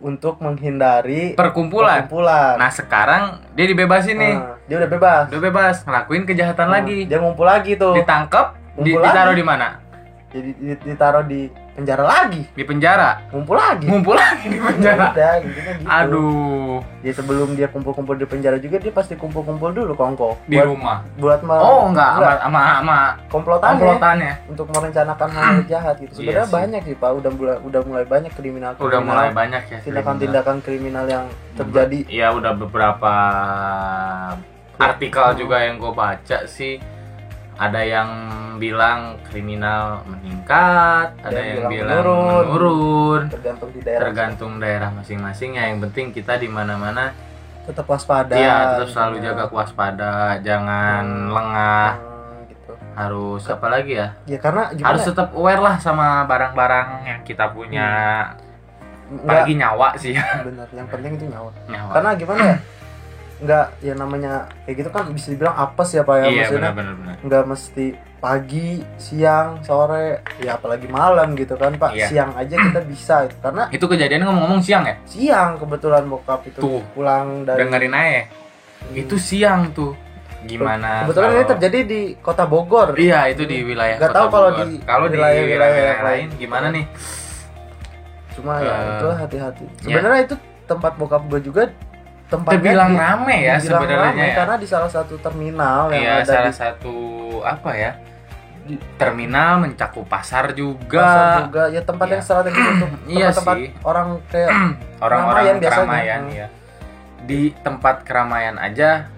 Untuk 0.00 0.38
menghindari 0.38 1.34
Perkumpulan. 1.34 2.02
perkumpulan 2.02 2.54
Nah, 2.54 2.70
sekarang 2.70 3.22
dia 3.52 3.66
dibebasin 3.66 4.14
nih. 4.14 4.34
Ah, 4.34 4.54
dia 4.64 4.76
udah 4.78 4.86
bebas 4.88 5.24
Udah 5.28 5.42
bebas 5.42 5.76
ngelakuin 5.82 6.22
kejahatan 6.24 6.66
Ah, 6.66 6.74
lagi. 6.76 6.98
dia 7.04 7.18
ngumpul 7.18 7.42
lagi 7.42 7.74
tuh 7.74 7.92
Ditangkap, 7.92 8.54
di- 8.76 8.94
ditaruh 8.94 9.32
di 9.32 9.42
mana? 9.42 9.82
jadi 10.28 10.50
di- 10.52 10.82
ditaruh 10.84 11.24
di 11.24 11.48
penjara 11.78 12.02
lagi 12.02 12.42
Di 12.50 12.62
penjara. 12.62 13.22
ngumpul 13.30 13.54
lagi 13.54 13.86
Ngumpul 13.86 14.12
lagi 14.12 14.46
di 14.46 14.58
penjara. 14.58 15.06
udah 15.08 15.34
intinya 15.38 15.72
gitu 15.76 15.86
Aduh, 15.88 16.76
dia 16.98 17.12
sebelum 17.12 17.54
dia 17.54 17.68
kumpul-kumpul 17.68 18.14
di 18.14 18.26
penjara 18.26 18.58
juga 18.58 18.76
dia 18.76 18.90
pasti 18.90 19.14
kumpul-kumpul 19.14 19.70
dulu 19.70 19.94
kongko 19.94 20.34
di 20.44 20.54
buat 20.54 20.66
rumah. 20.66 20.98
buat 21.14 21.40
me- 21.40 21.54
Oh, 21.58 21.86
enggak 21.86 22.10
sama 22.10 22.34
sama 22.40 22.60
sama 22.74 22.98
komplotannya 23.28 23.78
komplotannya. 23.78 24.32
untuk 24.48 24.66
merencanakan 24.68 25.28
hal 25.30 25.54
jahat 25.64 25.94
gitu. 25.98 26.10
Iya 26.10 26.18
Sebenarnya 26.18 26.44
sih. 26.44 26.54
banyak 26.54 26.82
sih 26.82 26.96
Pak, 26.96 27.10
udah 27.14 27.30
mulai 27.30 27.56
udah 27.60 27.80
mulai 27.84 28.04
banyak 28.04 28.32
kriminal 28.32 28.72
Udah 28.74 28.98
mulai 29.00 29.30
banyak 29.30 29.62
ya 29.64 29.78
tindakan-tindakan 29.80 30.56
kriminal 30.60 31.06
yang 31.06 31.24
terjadi. 31.54 32.00
Iya, 32.08 32.26
udah 32.32 32.52
beberapa 32.52 33.12
artikel 34.76 35.26
juga 35.36 35.56
yang 35.60 35.76
gue 35.76 35.92
baca 35.92 36.38
sih 36.44 36.78
ada 37.58 37.80
yang 37.80 38.08
bilang 38.56 39.18
kriminal 39.24 40.02
meningkat, 40.04 41.10
ada, 41.16 41.26
Ada 41.26 41.36
yang, 41.36 41.46
yang 41.46 41.54
bilang 41.58 41.70
bilang 41.70 41.88
menurun. 41.90 42.44
menurun. 42.46 43.22
Tergantung 43.28 43.70
di 43.70 43.80
daerah. 43.80 44.00
Tergantung 44.00 44.52
daerah 44.58 44.90
masing-masing 44.90 45.50
ya. 45.54 45.64
Yang 45.66 45.78
penting 45.86 46.06
kita 46.12 46.34
di 46.36 46.48
mana-mana 46.48 47.10
Tetap 47.64 47.84
waspada. 47.84 48.32
Iya, 48.32 48.56
tetap 48.80 48.88
selalu 48.88 49.14
gitu. 49.14 49.24
jaga 49.28 49.44
kewaspada, 49.46 50.12
jangan 50.40 51.04
Hmm. 51.04 51.28
lengah. 51.28 51.90
Hmm, 51.94 52.38
gitu. 52.48 52.72
Harus 52.94 53.42
apa 53.44 53.66
lagi 53.68 53.92
ya? 53.94 54.08
Ya 54.24 54.38
karena 54.38 54.62
gimana? 54.70 54.88
Harus 54.88 55.02
tetap 55.04 55.28
aware 55.32 55.60
lah 55.60 55.76
sama 55.76 56.24
barang-barang 56.24 56.88
yang 57.04 57.20
kita 57.22 57.52
punya. 57.52 57.88
Enggak 59.08 59.24
Apalagi 59.44 59.52
nyawa 59.54 59.88
sih 59.96 60.12
ya. 60.12 60.24
benar, 60.42 60.68
yang 60.70 60.88
penting 60.88 61.12
itu 61.14 61.26
nyawa. 61.28 61.50
Nyawa. 61.66 61.92
Karena 61.92 62.10
gimana 62.14 62.40
ya? 62.42 62.56
Enggak 63.38 63.66
ya 63.78 63.94
namanya 63.94 64.32
kayak 64.62 64.76
gitu 64.76 64.90
kan 64.90 65.06
bisa 65.08 65.30
dibilang 65.30 65.54
apes 65.54 65.88
ya 65.90 66.02
Pak 66.02 66.14
ya 66.16 66.26
iya, 66.26 66.42
maksudnya. 66.44 66.72
nggak 67.22 67.44
mesti 67.46 67.86
pagi, 68.18 68.82
siang, 68.98 69.62
sore, 69.62 70.26
ya 70.38 70.58
apalagi 70.58 70.90
malam 70.90 71.32
gitu 71.32 71.54
kan 71.54 71.70
Pak. 71.72 71.94
Iya. 71.94 72.06
Siang 72.08 72.30
aja 72.34 72.54
kita 72.58 72.80
bisa 72.82 73.14
itu. 73.24 73.38
karena 73.38 73.70
Itu 73.70 73.86
kejadian 73.86 74.26
ngomong-ngomong 74.26 74.58
siang 74.58 74.82
ya? 74.82 74.98
siang 75.04 75.54
kebetulan 75.54 76.02
bokap 76.04 76.42
itu 76.44 76.58
Tuh. 76.58 76.82
pulang 76.92 77.46
dari 77.46 77.62
Dengerin 77.62 77.94
aja. 77.94 78.22
itu 78.92 79.14
siang 79.16 79.70
tuh 79.70 79.94
gimana 80.40 81.02
Kebetulan 81.02 81.28
ini 81.28 81.36
kalau- 81.36 81.50
terjadi 81.52 81.78
di 81.84 82.00
Kota 82.16 82.42
Bogor. 82.44 82.94
iya 82.94 83.26
itu 83.26 83.42
di 83.42 83.62
wilayah 83.62 83.98
Nggak 83.98 84.10
tahu 84.12 84.26
kalau 84.28 84.50
di 84.56 84.66
kalau 84.80 85.06
di 85.06 85.14
wilayah-wilayah 85.14 85.46
wilayah 85.46 85.82
yang 85.88 86.02
lain 86.02 86.26
lain. 86.26 86.38
gimana 86.38 86.66
nih 86.70 86.86
Cuma 88.30 88.52
ya 88.58 88.70
Eh, 88.70 88.86
itu 88.94 89.06
hati-hati. 89.12 89.64
Sebenarnya 89.80 90.20
itu 90.24 90.36
tempat 90.64 90.92
bokap 90.94 91.22
gue 91.26 91.40
juga 91.40 91.62
tempatnya 92.28 92.60
terbilang 92.60 92.92
di- 92.92 93.00
rame 93.00 93.36
ya 93.40 93.54
sebenarnya 93.56 94.22
ya 94.22 94.34
karena 94.36 94.54
di 94.56 94.66
salah 94.66 94.90
satu 94.90 95.14
terminal 95.16 95.88
yang 95.88 96.02
Iya, 96.02 96.12
ada 96.14 96.24
salah 96.26 96.44
di 96.44 96.54
satu 96.54 96.94
apa 97.42 97.70
ya? 97.72 97.92
Terminal 98.94 99.64
mencakup 99.64 100.04
pasar 100.04 100.52
juga. 100.52 101.00
pasar 101.00 101.28
juga 101.42 101.62
ya 101.72 101.80
tempat 101.80 102.04
Iya. 102.04 102.12
yang 102.12 102.22
strategis 102.22 102.64
untuk 102.68 102.88
Iya 103.08 103.26
tempat-tempat 103.26 103.56
sih. 103.56 103.68
orang 103.82 104.08
kayak 104.28 104.50
Orang-orang 105.04 105.44
keramaian 105.56 105.56
keramaian 105.58 106.20
ya. 106.28 106.46
Di 107.24 107.40
tempat 107.58 108.04
keramaian 108.04 108.56
aja 108.58 109.08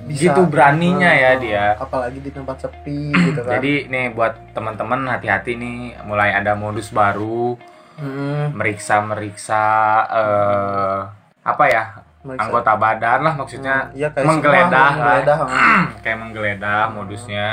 bisa 0.00 0.32
gitu 0.32 0.42
beraninya 0.46 1.10
ya 1.10 1.30
Hmm, 1.34 1.42
dia. 1.42 1.64
apalagi 1.76 2.18
di 2.18 2.30
tempat 2.30 2.56
sepi 2.60 3.10
gitu 3.26 3.40
kan 3.42 3.52
Jadi 3.52 3.72
nih 3.86 4.06
buat 4.10 4.54
teman-teman 4.54 5.10
hati-hati 5.10 5.52
nih 5.54 5.76
mulai 6.02 6.30
ada 6.30 6.54
modus 6.54 6.88
baru 6.88 7.58
Hmm, 7.98 8.54
meriksa-meriksa 8.54 9.64
eh 10.08 10.98
apa 11.42 11.64
ya? 11.66 11.84
Meriksa. 12.20 12.42
anggota 12.44 12.72
badan 12.74 13.18
lah 13.22 13.34
maksudnya 13.34 13.76
Hmm, 13.82 13.96
iya, 13.96 14.08
kayak 14.08 14.26
menggeledah 14.26 14.60
semua 14.62 14.76
lah. 14.76 14.92
menggeledah, 14.92 15.36
hmm. 15.40 15.82
kayak 16.00 16.18
menggeledah 16.18 16.82
modusnya 16.90 17.46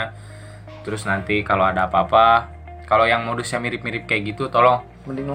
terus 0.82 1.04
nanti 1.04 1.42
kalau 1.42 1.64
ada 1.64 1.86
apa-apa 1.86 2.48
kalau 2.84 3.04
yang 3.04 3.24
modusnya 3.24 3.60
mirip-mirip 3.60 4.04
kayak 4.04 4.24
gitu 4.30 4.48
tolong 4.48 4.80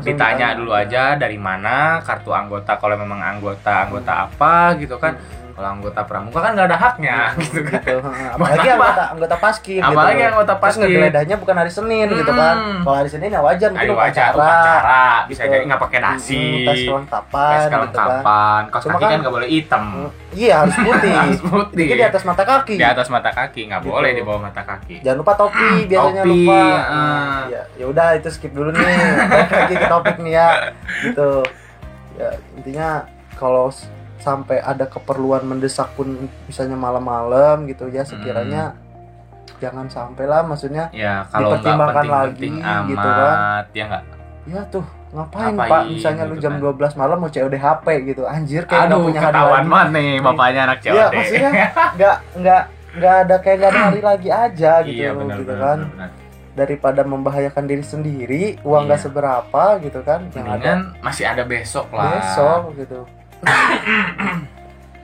ditanya 0.02 0.52
dulu 0.52 0.72
aja 0.72 1.16
dari 1.16 1.36
mana 1.36 2.00
kartu 2.00 2.28
anggota 2.30 2.76
kalau 2.76 2.92
memang 2.94 3.20
anggota 3.20 3.84
anggota 3.84 4.26
apa 4.26 4.76
gitu 4.76 4.96
kan 4.96 5.16
Hmm. 5.16 5.41
Kalau 5.52 5.68
anggota 5.70 6.00
pramuka 6.02 6.38
kan 6.38 6.50
nggak 6.52 6.66
ada 6.66 6.78
haknya 6.78 7.16
gitu 7.36 7.60
kan 7.60 7.78
gitu. 7.78 7.96
apalagi 8.34 8.66
Apa? 8.66 8.74
anggota 8.74 9.02
anggota 9.10 9.36
paskib 9.36 9.80
apalagi 9.80 10.16
gitu. 10.16 10.28
anggota 10.28 10.52
Terus 10.52 10.62
pasti 10.62 10.78
ngegeledahnya 10.80 11.36
bukan 11.36 11.54
hari 11.54 11.70
Senin 11.70 12.06
gitu 12.10 12.32
kan. 12.32 12.54
Hmm. 12.56 12.80
Kalau 12.82 12.96
hari 12.96 13.08
Senin 13.08 13.28
ya 13.28 13.40
wajar 13.40 13.68
mungkin 13.68 13.84
Ayo 13.84 13.94
wajar 13.94 14.30
upacara, 14.30 14.36
upacara 14.38 15.04
bisa 15.24 15.42
gitu. 15.42 15.52
jadi 15.52 15.64
nggak 15.64 15.80
pakai 15.80 15.98
Hmm, 16.02 16.16
tes 16.64 16.80
kelengkapan 16.82 17.48
tes 17.48 17.60
gitu 17.60 17.68
kan. 17.68 17.70
kelengkapan 17.72 18.62
kaos 18.66 18.82
Cuma 18.82 18.92
kaki 18.92 19.02
kan- 19.02 19.10
kan 19.10 19.18
nggak 19.20 19.34
boleh 19.34 19.48
hitam 19.48 19.84
Hmm, 19.84 20.08
Iya 20.32 20.54
harus 20.58 20.76
putih. 20.78 21.12
harus 21.20 21.40
putih 21.42 21.76
Dikit 21.78 21.94
di 21.94 22.04
atas 22.04 22.22
mata 22.22 22.42
kaki. 22.42 22.74
di 22.74 22.86
atas 22.86 23.08
mata 23.08 23.30
kaki 23.30 23.60
nggak 23.66 23.80
Gitu. 23.80 23.90
boleh 23.90 24.10
di 24.10 24.22
bawah 24.22 24.40
mata 24.42 24.62
kaki 24.62 24.96
Jangan 25.00 25.18
lupa 25.18 25.32
topi 25.34 25.68
biasanya 25.84 26.22
Topi, 26.22 26.30
lupa. 26.42 26.60
ah. 26.82 27.40
Ya, 27.46 27.62
ya 27.74 27.84
udah 27.86 28.08
itu 28.14 28.28
skip 28.28 28.50
dulu 28.50 28.70
nih. 28.70 28.96
Lagi 29.52 29.74
ke 29.74 29.86
topik 29.86 30.16
nih 30.18 30.32
ya. 30.32 30.48
Gitu. 31.02 31.30
Ya 32.14 32.28
intinya 32.54 32.88
kalau 33.34 33.68
sampai 34.22 34.58
ada 34.58 34.86
keperluan 34.86 35.42
mendesak 35.42 35.90
pun 35.92 36.06
misalnya 36.46 36.74
malam-malam 36.76 37.66
gitu 37.66 37.86
ya 37.86 38.02
sekiranya 38.02 38.78
jangan 39.58 39.86
sampai 39.86 40.24
lah 40.24 40.42
maksudnya 40.42 40.90
ya 40.90 41.26
kalau 41.28 41.52
Dipertimbangkan 41.52 42.06
lagi, 42.06 42.48
amat 42.52 42.86
gitu 42.86 43.08
kan. 43.08 43.62
ya 43.70 43.84
nggak? 43.84 44.04
Ya 44.44 44.60
tuh 44.66 44.82
ngapain, 45.08 45.54
Ngapain, 45.54 45.70
pak? 45.70 45.82
Misalnya 45.88 46.22
lu 46.24 46.34
gitu 46.34 46.42
jam 46.44 46.54
kan. 46.56 46.74
12 46.74 46.96
malam 46.96 47.16
mau 47.16 47.28
COD 47.28 47.54
HP 47.56 47.86
gitu. 48.04 48.22
Anjir 48.24 48.62
kayak 48.64 48.86
aduh 48.86 48.98
punya 49.04 49.20
hari 49.20 49.34
lagi. 49.36 49.68
banget 49.68 49.88
nih 49.92 50.08
bapaknya 50.18 50.60
anak 50.64 50.78
COD 50.80 50.90
Iya, 50.92 51.06
maksudnya 51.12 51.50
nggak 51.92 52.16
nggak 52.36 52.62
nggak 52.92 53.14
ada 53.20 53.36
kayak 53.38 53.56
nggak 53.56 53.70
ada 53.70 53.80
hari 53.84 54.00
lagi 54.10 54.28
aja 54.30 54.72
gitu 54.82 54.98
iya 54.98 55.10
benar 55.12 55.36
gitu 55.36 55.46
benar, 55.48 55.62
kan. 55.62 55.78
benar, 55.80 55.94
benar. 55.94 56.10
daripada 56.52 57.00
membahayakan 57.02 57.64
diri 57.64 57.80
sendiri 57.82 58.42
uang 58.60 58.82
nggak 58.84 58.98
Iya. 58.98 59.06
seberapa 59.06 59.64
gitu 59.80 60.00
kan 60.02 60.20
yang 60.28 60.46
ada. 60.50 60.72
masih 60.98 61.24
ada 61.24 61.42
besok 61.44 61.86
lah. 61.88 62.18
Besok 62.18 62.62
gitu 62.76 63.00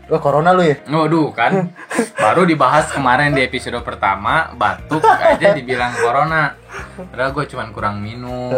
Wah 0.08 0.16
corona 0.18 0.50
lu 0.50 0.62
ya? 0.62 0.80
Waduh 0.84 1.28
kan. 1.30 1.68
Baru 2.16 2.42
dibahas 2.42 2.88
kemarin 2.88 3.30
di 3.30 3.42
episode 3.42 3.76
pertama 3.82 4.48
batuk 4.52 5.04
aja 5.04 5.52
dibilang 5.52 5.92
corona. 5.94 6.56
Padahal 6.96 7.30
gue 7.30 7.44
cuman 7.46 7.68
kurang 7.70 8.00
minum. 8.00 8.48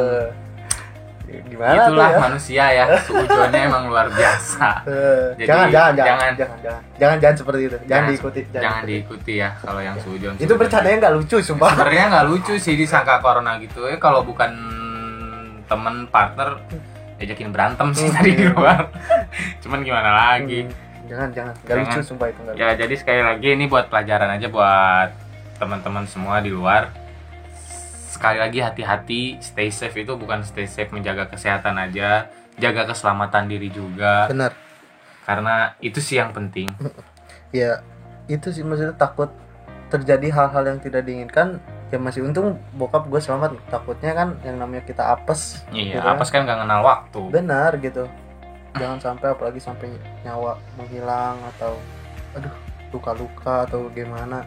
Eh, 1.26 1.42
gimana 1.46 1.86
itulah 1.86 2.10
ya? 2.10 2.18
manusia 2.20 2.64
ya 2.68 2.84
seujonnya 3.00 3.60
emang 3.64 3.86
luar 3.86 4.10
biasa. 4.10 4.82
Eh, 4.82 5.26
Jadi, 5.38 5.46
jangan, 5.46 5.66
jangan, 5.66 5.70
jangan, 5.70 5.94
jangan- 5.94 6.18
jangan, 6.18 6.58
jangan, 6.58 6.82
jangan, 6.98 7.16
jangan 7.18 7.36
seperti 7.36 7.60
itu, 7.60 7.70
jangan, 7.70 7.86
Jangan- 7.86 8.08
diikuti, 8.10 8.40
jangan, 8.42 8.62
jangan 8.62 8.82
diikuti. 8.84 9.32
ya 9.36 9.48
kalau 9.56 9.80
yang 9.80 9.96
seujon 10.02 10.32
Itu 10.36 10.52
bercandanya 10.54 10.96
nggak 11.00 11.14
lucu, 11.14 11.36
sumpah. 11.40 11.70
sebenarnya 11.70 12.04
nggak 12.10 12.26
lucu 12.26 12.54
sih 12.58 12.74
disangka 12.74 13.14
corona 13.18 13.52
gitu. 13.58 13.86
Ya 13.86 13.98
kalau 13.98 14.22
bukan 14.22 14.50
temen 15.66 15.94
partner 16.06 16.58
ajakin 17.20 17.50
berantem 17.50 17.88
sih 17.92 18.08
tadi 18.08 18.32
di 18.34 18.46
luar. 18.46 18.88
Cuman 19.60 19.80
gimana 19.80 20.10
lagi? 20.32 20.64
Hmm, 20.64 20.88
Jangan, 21.06 21.28
jangan, 21.30 21.54
nggak 21.56 21.68
Jangan. 21.68 21.90
lucu, 21.90 22.00
sumpah 22.00 22.26
itu 22.28 22.40
lucu. 22.40 22.56
ya 22.56 22.68
jadi 22.72 22.94
sekali 22.94 23.20
lagi 23.20 23.48
ini 23.50 23.64
buat 23.66 23.86
pelajaran 23.86 24.30
aja 24.30 24.46
buat 24.46 25.10
teman-teman 25.56 26.04
semua 26.06 26.38
di 26.38 26.48
luar. 26.48 26.88
Sekali 28.06 28.38
lagi 28.38 28.58
hati-hati 28.58 29.38
stay 29.38 29.68
safe. 29.68 29.96
Itu 29.96 30.14
bukan 30.14 30.42
stay 30.42 30.64
safe 30.64 30.90
menjaga 30.90 31.26
kesehatan 31.26 31.76
aja. 31.76 32.30
Jaga 32.56 32.84
keselamatan 32.86 33.46
diri 33.46 33.68
juga. 33.68 34.26
Benar. 34.26 34.52
karena 35.20 35.78
itu 35.78 35.98
sih 35.98 36.18
yang 36.18 36.30
penting. 36.30 36.66
Ya, 37.50 37.86
itu 38.26 38.50
sih 38.50 38.62
maksudnya 38.62 38.90
takut 38.92 39.30
terjadi 39.86 40.26
hal-hal 40.28 40.64
yang 40.64 40.78
tidak 40.78 41.02
diinginkan. 41.02 41.62
Ya 41.90 41.98
masih 41.98 42.22
untung 42.22 42.54
bokap 42.72 43.06
gue 43.06 43.18
selamat. 43.18 43.58
Takutnya 43.66 44.14
kan 44.14 44.38
yang 44.42 44.56
namanya 44.56 44.82
kita 44.82 45.02
apes. 45.10 45.66
iya 45.70 45.98
Gitu 45.98 46.00
kan. 46.00 46.14
apa 46.14 46.22
kan 46.24 46.40
nggak 46.46 46.58
kenal 46.62 46.80
waktu 46.80 47.20
Benar 47.28 47.70
gitu. 47.78 48.04
Jangan 48.74 48.98
sampai 48.98 49.26
apalagi 49.30 49.58
sampai 49.58 49.90
nyawa 50.22 50.54
menghilang 50.74 51.34
atau 51.56 51.74
aduh 52.32 52.54
luka-luka 52.90 53.66
atau 53.66 53.90
gimana. 53.90 54.46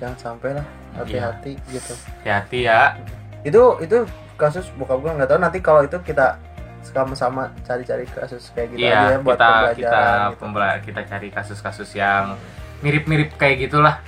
Jangan 0.00 0.16
sampai 0.16 0.56
lah 0.56 0.66
hati-hati 0.90 1.54
gitu. 1.70 1.94
hati-hati 2.18 2.66
ya 2.66 2.98
itu 3.40 3.62
itu 3.78 4.02
kasus 4.34 4.66
bokap 4.74 4.98
gue 4.98 5.12
nggak 5.12 5.28
tahu 5.28 5.38
nanti 5.38 5.62
kalau 5.62 5.86
itu 5.86 5.94
kita 6.02 6.34
sama-sama 6.82 7.52
cari-cari 7.62 8.04
kasus 8.04 8.50
kayak 8.50 8.74
gitu 8.74 8.80
aja 8.82 8.90
iya 8.90 9.00
ya 9.14 9.18
buat 9.22 9.36
kita 9.36 9.46
kita 9.46 9.46
pembelajaran 9.46 10.18
gitu. 10.18 10.36
pembela- 10.42 10.80
kita 10.82 11.00
cari 11.06 11.28
kasus-kasus 11.30 11.90
yang 11.94 12.34
mirip-mirip 12.80 13.36
kayak 13.36 13.70
gitulah 13.70 14.02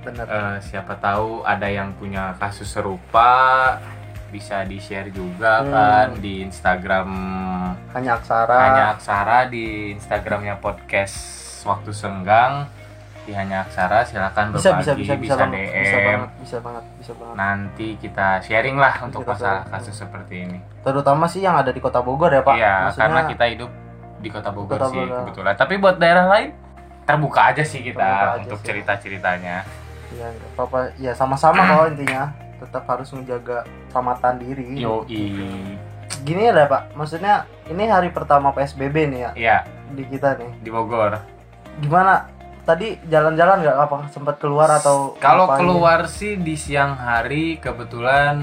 Eh, 0.00 0.56
siapa 0.62 0.94
tahu 0.96 1.42
ada 1.42 1.66
yang 1.66 1.92
punya 1.92 2.32
kasus 2.36 2.70
serupa 2.70 3.76
bisa 4.28 4.60
di 4.62 4.76
share 4.76 5.08
juga 5.08 5.60
Hmm. 5.60 5.70
kan 5.70 6.08
di 6.16 6.40
Instagram. 6.40 7.08
Hanya 7.90 8.10
aksara. 8.14 8.58
Hanya 8.62 8.84
aksara 8.94 9.38
di 9.46 9.64
Instagramnya 9.90 10.56
podcast 10.56 11.16
waktu 11.62 11.90
senggang. 11.90 12.68
Di 13.24 13.32
hanya 13.32 13.60
aksara 13.62 14.00
silakan 14.02 14.56
bisa 14.56 14.72
berbagi 14.72 15.04
bisa 15.04 15.12
bisa 15.12 15.14
bisa, 15.18 15.34
banget, 15.36 15.52
DM 15.52 15.76
bisa 15.76 15.98
banget 15.98 16.30
bisa 16.40 16.56
banget 16.58 16.84
bisa 16.96 17.12
banget. 17.12 17.34
Nanti 17.36 17.88
kita 18.00 18.28
sharing 18.40 18.76
lah 18.76 18.94
untuk 19.02 19.20
masalah 19.22 19.60
sharing. 19.60 19.72
kasus 19.74 19.94
seperti 19.94 20.34
ini. 20.40 20.58
Terutama 20.80 21.24
sih 21.28 21.40
yang 21.42 21.52
ada 21.54 21.68
di 21.68 21.76
kota 21.78 22.00
Bogor 22.00 22.32
ya 22.32 22.40
pak. 22.40 22.56
Iya 22.56 22.74
Maksudnya, 22.88 23.00
karena 23.04 23.20
kita 23.28 23.44
hidup 23.46 23.70
di 24.18 24.28
kota 24.32 24.48
Bogor 24.48 24.80
Kota 24.80 24.88
sih 24.88 24.96
Bogor. 24.98 25.16
kebetulan. 25.22 25.54
Tapi 25.54 25.74
buat 25.76 25.96
daerah 25.96 26.24
lain 26.26 26.48
terbuka 27.04 27.40
aja 27.46 27.60
sih 27.62 27.80
kita 27.82 28.00
Terbuka 28.00 28.32
untuk 28.38 28.58
cerita 28.62 28.92
ceritanya 28.96 29.56
ya 30.16 30.26
nggak 30.32 30.50
apa-apa 30.56 30.78
ya 30.96 31.12
sama-sama 31.12 31.60
kalau 31.66 31.86
intinya. 31.92 32.32
Tetap 32.58 32.90
harus 32.90 33.06
menjaga 33.14 33.62
keselamatan 33.86 34.34
diri. 34.42 34.82
Yoi. 34.82 35.22
Gini 36.26 36.42
ya 36.50 36.66
pak. 36.66 36.90
Maksudnya 36.98 37.46
ini 37.70 37.86
hari 37.86 38.10
pertama 38.10 38.50
PSBB 38.50 38.96
nih 39.14 39.20
ya 39.20 39.30
iya. 39.38 39.58
di 39.94 40.02
kita 40.02 40.34
nih. 40.34 40.50
Di 40.62 40.70
Bogor. 40.72 41.22
Gimana? 41.78 42.26
Tadi 42.66 43.00
jalan-jalan 43.08 43.64
nggak? 43.64 43.76
Apa 43.80 43.96
sempat 44.12 44.36
keluar 44.42 44.68
atau 44.68 45.16
Kalau 45.22 45.48
keluar 45.56 46.04
sih 46.04 46.36
di 46.36 46.52
siang 46.58 46.98
hari 46.98 47.56
kebetulan 47.62 48.36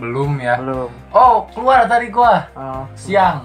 belum 0.00 0.40
ya. 0.40 0.56
belum. 0.62 0.88
Oh, 1.12 1.44
keluar 1.52 1.84
tadi 1.84 2.08
gua. 2.08 2.46
Oh, 2.56 2.88
siang. 2.96 3.44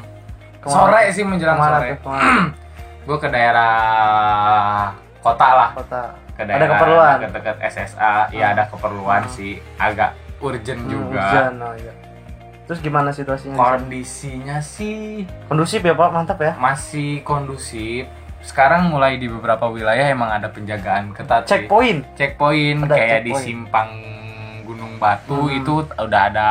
ke 0.61 0.69
mana? 0.69 0.77
Sore 0.77 1.01
sih 1.11 1.25
menjelang 1.25 1.57
ke 1.57 1.63
mana 1.65 1.77
sore. 1.81 1.89
tuh? 1.89 1.97
Ke 1.97 2.07
mana 2.07 2.23
Gua 3.09 3.17
ke 3.17 3.27
daerah 3.33 3.73
kota 5.25 5.47
lah, 5.51 5.69
kota 5.73 6.01
ke 6.43 6.49
daerah 6.49 6.67
keperluan? 6.71 7.15
dekat-dekat 7.19 7.55
SSA. 7.63 8.15
Iya, 8.29 8.45
Hmm. 8.45 8.53
ada 8.53 8.63
keperluan 8.67 9.21
Hmm. 9.21 9.31
sih, 9.31 9.51
agak 9.75 10.11
urgent 10.39 10.79
Hmm, 10.79 10.89
juga. 10.89 11.21
hujan, 11.23 11.53
oh 11.59 11.73
iya. 11.75 11.93
terus 12.63 12.79
gimana 12.79 13.09
situasinya 13.09 13.51
di? 13.51 13.59
Kondisinya 13.59 14.57
sih 14.59 15.27
kondusif 15.45 15.81
ya 15.81 15.91
pak 15.91 16.09
mantap 16.09 16.39
ya 16.39 16.55
masih 16.55 17.19
kondusif. 17.21 18.07
Sekarang 18.39 18.87
mulai 18.87 19.15
di 19.15 19.27
beberapa 19.27 19.67
wilayah 19.67 20.07
emang 20.07 20.31
ada 20.31 20.47
penjagaan 20.47 21.11
ketat 21.11 21.43
sih. 21.43 21.51
checkpoint 21.51 22.07
checkpoint 22.15 22.79
Ada 22.81 22.95
kayak 22.95 23.21
di 23.21 23.29
checkpoint. 23.29 23.43
simpang 23.43 23.89
Gunung 24.63 24.95
Batu 24.95 25.35
Hmm. 25.43 25.57
itu 25.57 25.73
udah 25.83 26.21
ada 26.25 26.49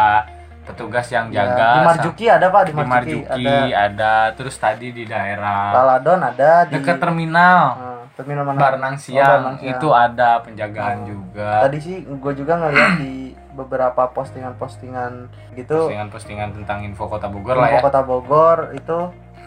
petugas 0.62 1.08
yang 1.08 1.26
Ya, 1.28 1.42
jaga 1.42 1.68
di 1.72 1.80
Marjuki 1.82 2.26
ada 2.28 2.46
pak 2.46 2.62
di 2.62 2.68
di 2.68 2.74
Marjuki, 2.76 2.92
Marjuki 3.16 3.48
ada 3.48 3.80
ada. 3.80 4.14
terus 4.30 4.54
tadi 4.54 4.88
di 4.92 5.02
daerah 5.04 5.72
Baladon 5.72 6.20
ada 6.22 6.50
di 6.62 6.72
dekat 6.76 6.96
terminal 7.00 7.62
Ah, 7.72 7.99
mana 8.22 8.52
Barnang 8.52 8.94
Oh, 8.94 9.00
Siang 9.00 9.42
Siang. 9.56 9.70
itu 9.70 9.88
ada 9.88 10.40
penjagaan 10.40 10.96
Oh. 11.00 11.06
juga 11.08 11.50
tadi 11.62 11.78
sih 11.78 11.96
gue 12.00 12.32
juga 12.34 12.52
ngeliat 12.56 12.92
di 12.96 13.14
beberapa 13.50 14.06
postingan-postingan 14.08 15.12
gitu 15.54 15.86
postingan-postingan 15.86 16.48
tentang 16.54 16.82
info 16.82 17.06
kota 17.06 17.26
Bogor 17.26 17.54
info 17.54 17.60
lah 17.60 17.70
ya 17.70 17.80
kota 17.80 18.00
Bogor 18.00 18.58
itu 18.72 18.98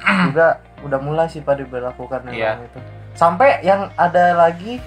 juga 0.27 0.47
udah 0.81 0.99
mulai 0.99 1.27
sih 1.27 1.39
pak 1.39 1.57
diberlakukan 1.57 2.27
Iya. 2.27 2.57
memang 2.57 2.67
itu 2.67 2.79
sampai 3.13 3.61
yang 3.61 3.93
ada 3.93 4.33
lagi 4.35 4.81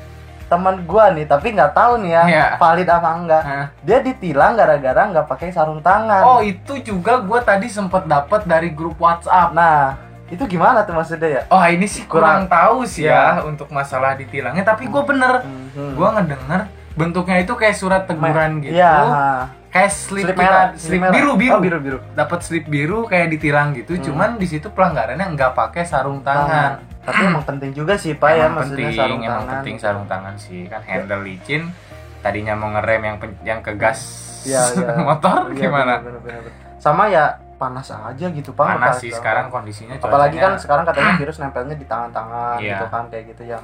teman 0.47 0.85
gua 0.85 1.11
nih 1.11 1.25
tapi 1.25 1.51
nggak 1.51 1.73
tahu 1.73 1.99
nih 2.01 2.13
ya 2.13 2.23
Iya. 2.25 2.47
valid 2.57 2.87
apa 2.87 3.09
enggak 3.15 3.43
Hah? 3.43 3.67
dia 3.81 3.99
ditilang 3.99 4.55
gara-gara 4.55 5.03
nggak 5.09 5.27
pakai 5.27 5.51
sarung 5.51 5.81
tangan 5.81 6.23
Oh 6.23 6.39
itu 6.39 6.79
juga 6.81 7.19
gue 7.19 7.41
tadi 7.41 7.67
sempet 7.67 8.05
dapet 8.05 8.45
dari 8.45 8.71
grup 8.71 8.95
WhatsApp. 8.97 9.51
nah 9.51 9.99
itu 10.27 10.43
gimana 10.49 10.83
tuh 10.83 10.93
maksudnya 10.93 11.29
ya 11.31 11.43
Oh 11.47 11.63
ini 11.63 11.85
sih 11.85 12.03
kurang, 12.05 12.45
Kurang- 12.45 12.51
tahu 12.51 12.79
sih 12.83 13.05
ya 13.05 13.39
Iya. 13.39 13.45
untuk 13.45 13.69
masalah 13.69 14.15
ditilangnya. 14.15 14.63
Tapi 14.63 14.87
gue 14.87 15.03
bener, 15.03 15.41
Mhm. 15.41 15.95
gue 15.95 16.09
ngedenger 16.11 16.61
bentuknya 16.93 17.37
itu 17.39 17.53
kayak 17.53 17.75
surat 17.75 18.03
teguran 18.05 18.59
gitu. 18.59 18.75
Iya, 18.75 18.91
ha. 18.91 19.27
Kayak 19.69 19.93
slip, 19.93 20.25
slip 20.25 20.37
merah 20.37 20.73
slip 20.75 20.99
merah. 20.99 21.13
biru 21.13 21.33
biru. 21.37 21.53
oh, 21.53 21.61
biru 21.61 21.79
biru 21.79 21.99
Dapat 22.11 22.39
slip 22.41 22.65
biru 22.65 23.05
kayak 23.05 23.29
ditilang 23.31 23.71
gitu. 23.73 23.93
Hmm. 23.93 24.03
Cuman 24.03 24.31
di 24.35 24.47
situ 24.47 24.67
pelanggarannya 24.69 25.27
nggak 25.29 25.53
pakai 25.53 25.85
sarung 25.85 26.21
tangan. 26.21 26.81
tapi 26.99 27.23
emang 27.23 27.47
penting 27.47 27.71
juga 27.71 27.95
sih 27.95 28.13
pak 28.13 28.35
ya 28.35 28.51
maksudnya 28.51 28.83
penting, 28.83 28.99
sarung 28.99 29.21
emang 29.21 29.31
tangan 29.39 29.53
penting 29.55 29.77
sarung 29.79 30.07
tangan 30.07 30.35
sih 30.35 30.67
kan 30.67 30.83
handle 30.83 31.23
licin. 31.23 31.71
Tadinya 32.19 32.53
mau 32.53 32.67
ngerem 32.69 32.99
yang 33.05 33.17
yang 33.45 33.61
ke 33.61 33.77
gas 33.77 34.01
Iya, 34.43 34.59
iya. 34.75 34.91
motor 35.07 35.47
Iya, 35.49 35.61
gimana? 35.61 35.93
bener, 35.97 36.19
bener, 36.19 36.41
bener. 36.43 36.53
sama 36.77 37.07
ya 37.07 37.39
panas 37.57 37.89
aja 37.89 38.27
gitu 38.29 38.53
pak 38.53 38.69
Panas 38.71 39.01
sih 39.01 39.09
sekarang 39.09 39.49
kondisinya. 39.49 39.97
apalagi 39.97 40.37
kan 40.37 40.55
sekarang 40.55 40.85
katanya 40.85 41.17
virus 41.21 41.37
nempelnya 41.37 41.73
di 41.73 41.85
tangan-tangan 41.85 42.57
Iya. 42.59 42.69
gitu 42.71 42.85
kan 42.87 43.05
kayak 43.09 43.25
gitu 43.33 43.43
ya 43.45 43.57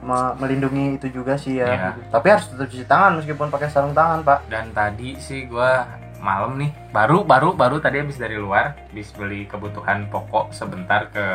me- 0.00 0.34
melindungi 0.34 0.98
itu 0.98 1.06
juga 1.12 1.34
sih 1.34 1.56
ya 1.56 1.66
Iya. 1.66 1.90
tapi 2.08 2.26
harus 2.28 2.46
tetap 2.46 2.66
cuci 2.66 2.84
tangan 2.84 3.16
meskipun 3.16 3.46
pakai 3.46 3.68
sarung 3.68 3.92
tangan 3.92 4.20
pak 4.20 4.46
dan 4.46 4.70
tadi 4.70 5.14
sih 5.16 5.44
gua 5.44 5.86
malam 6.18 6.54
nih 6.54 6.68
baru 6.90 7.22
baru 7.22 7.54
baru 7.54 7.78
tadi 7.78 7.96
habis 7.98 8.16
dari 8.16 8.34
luar 8.34 8.76
habis 8.84 9.08
beli 9.10 9.46
kebutuhan 9.46 10.04
pokok 10.06 10.50
sebentar 10.50 11.08
ke 11.08 11.26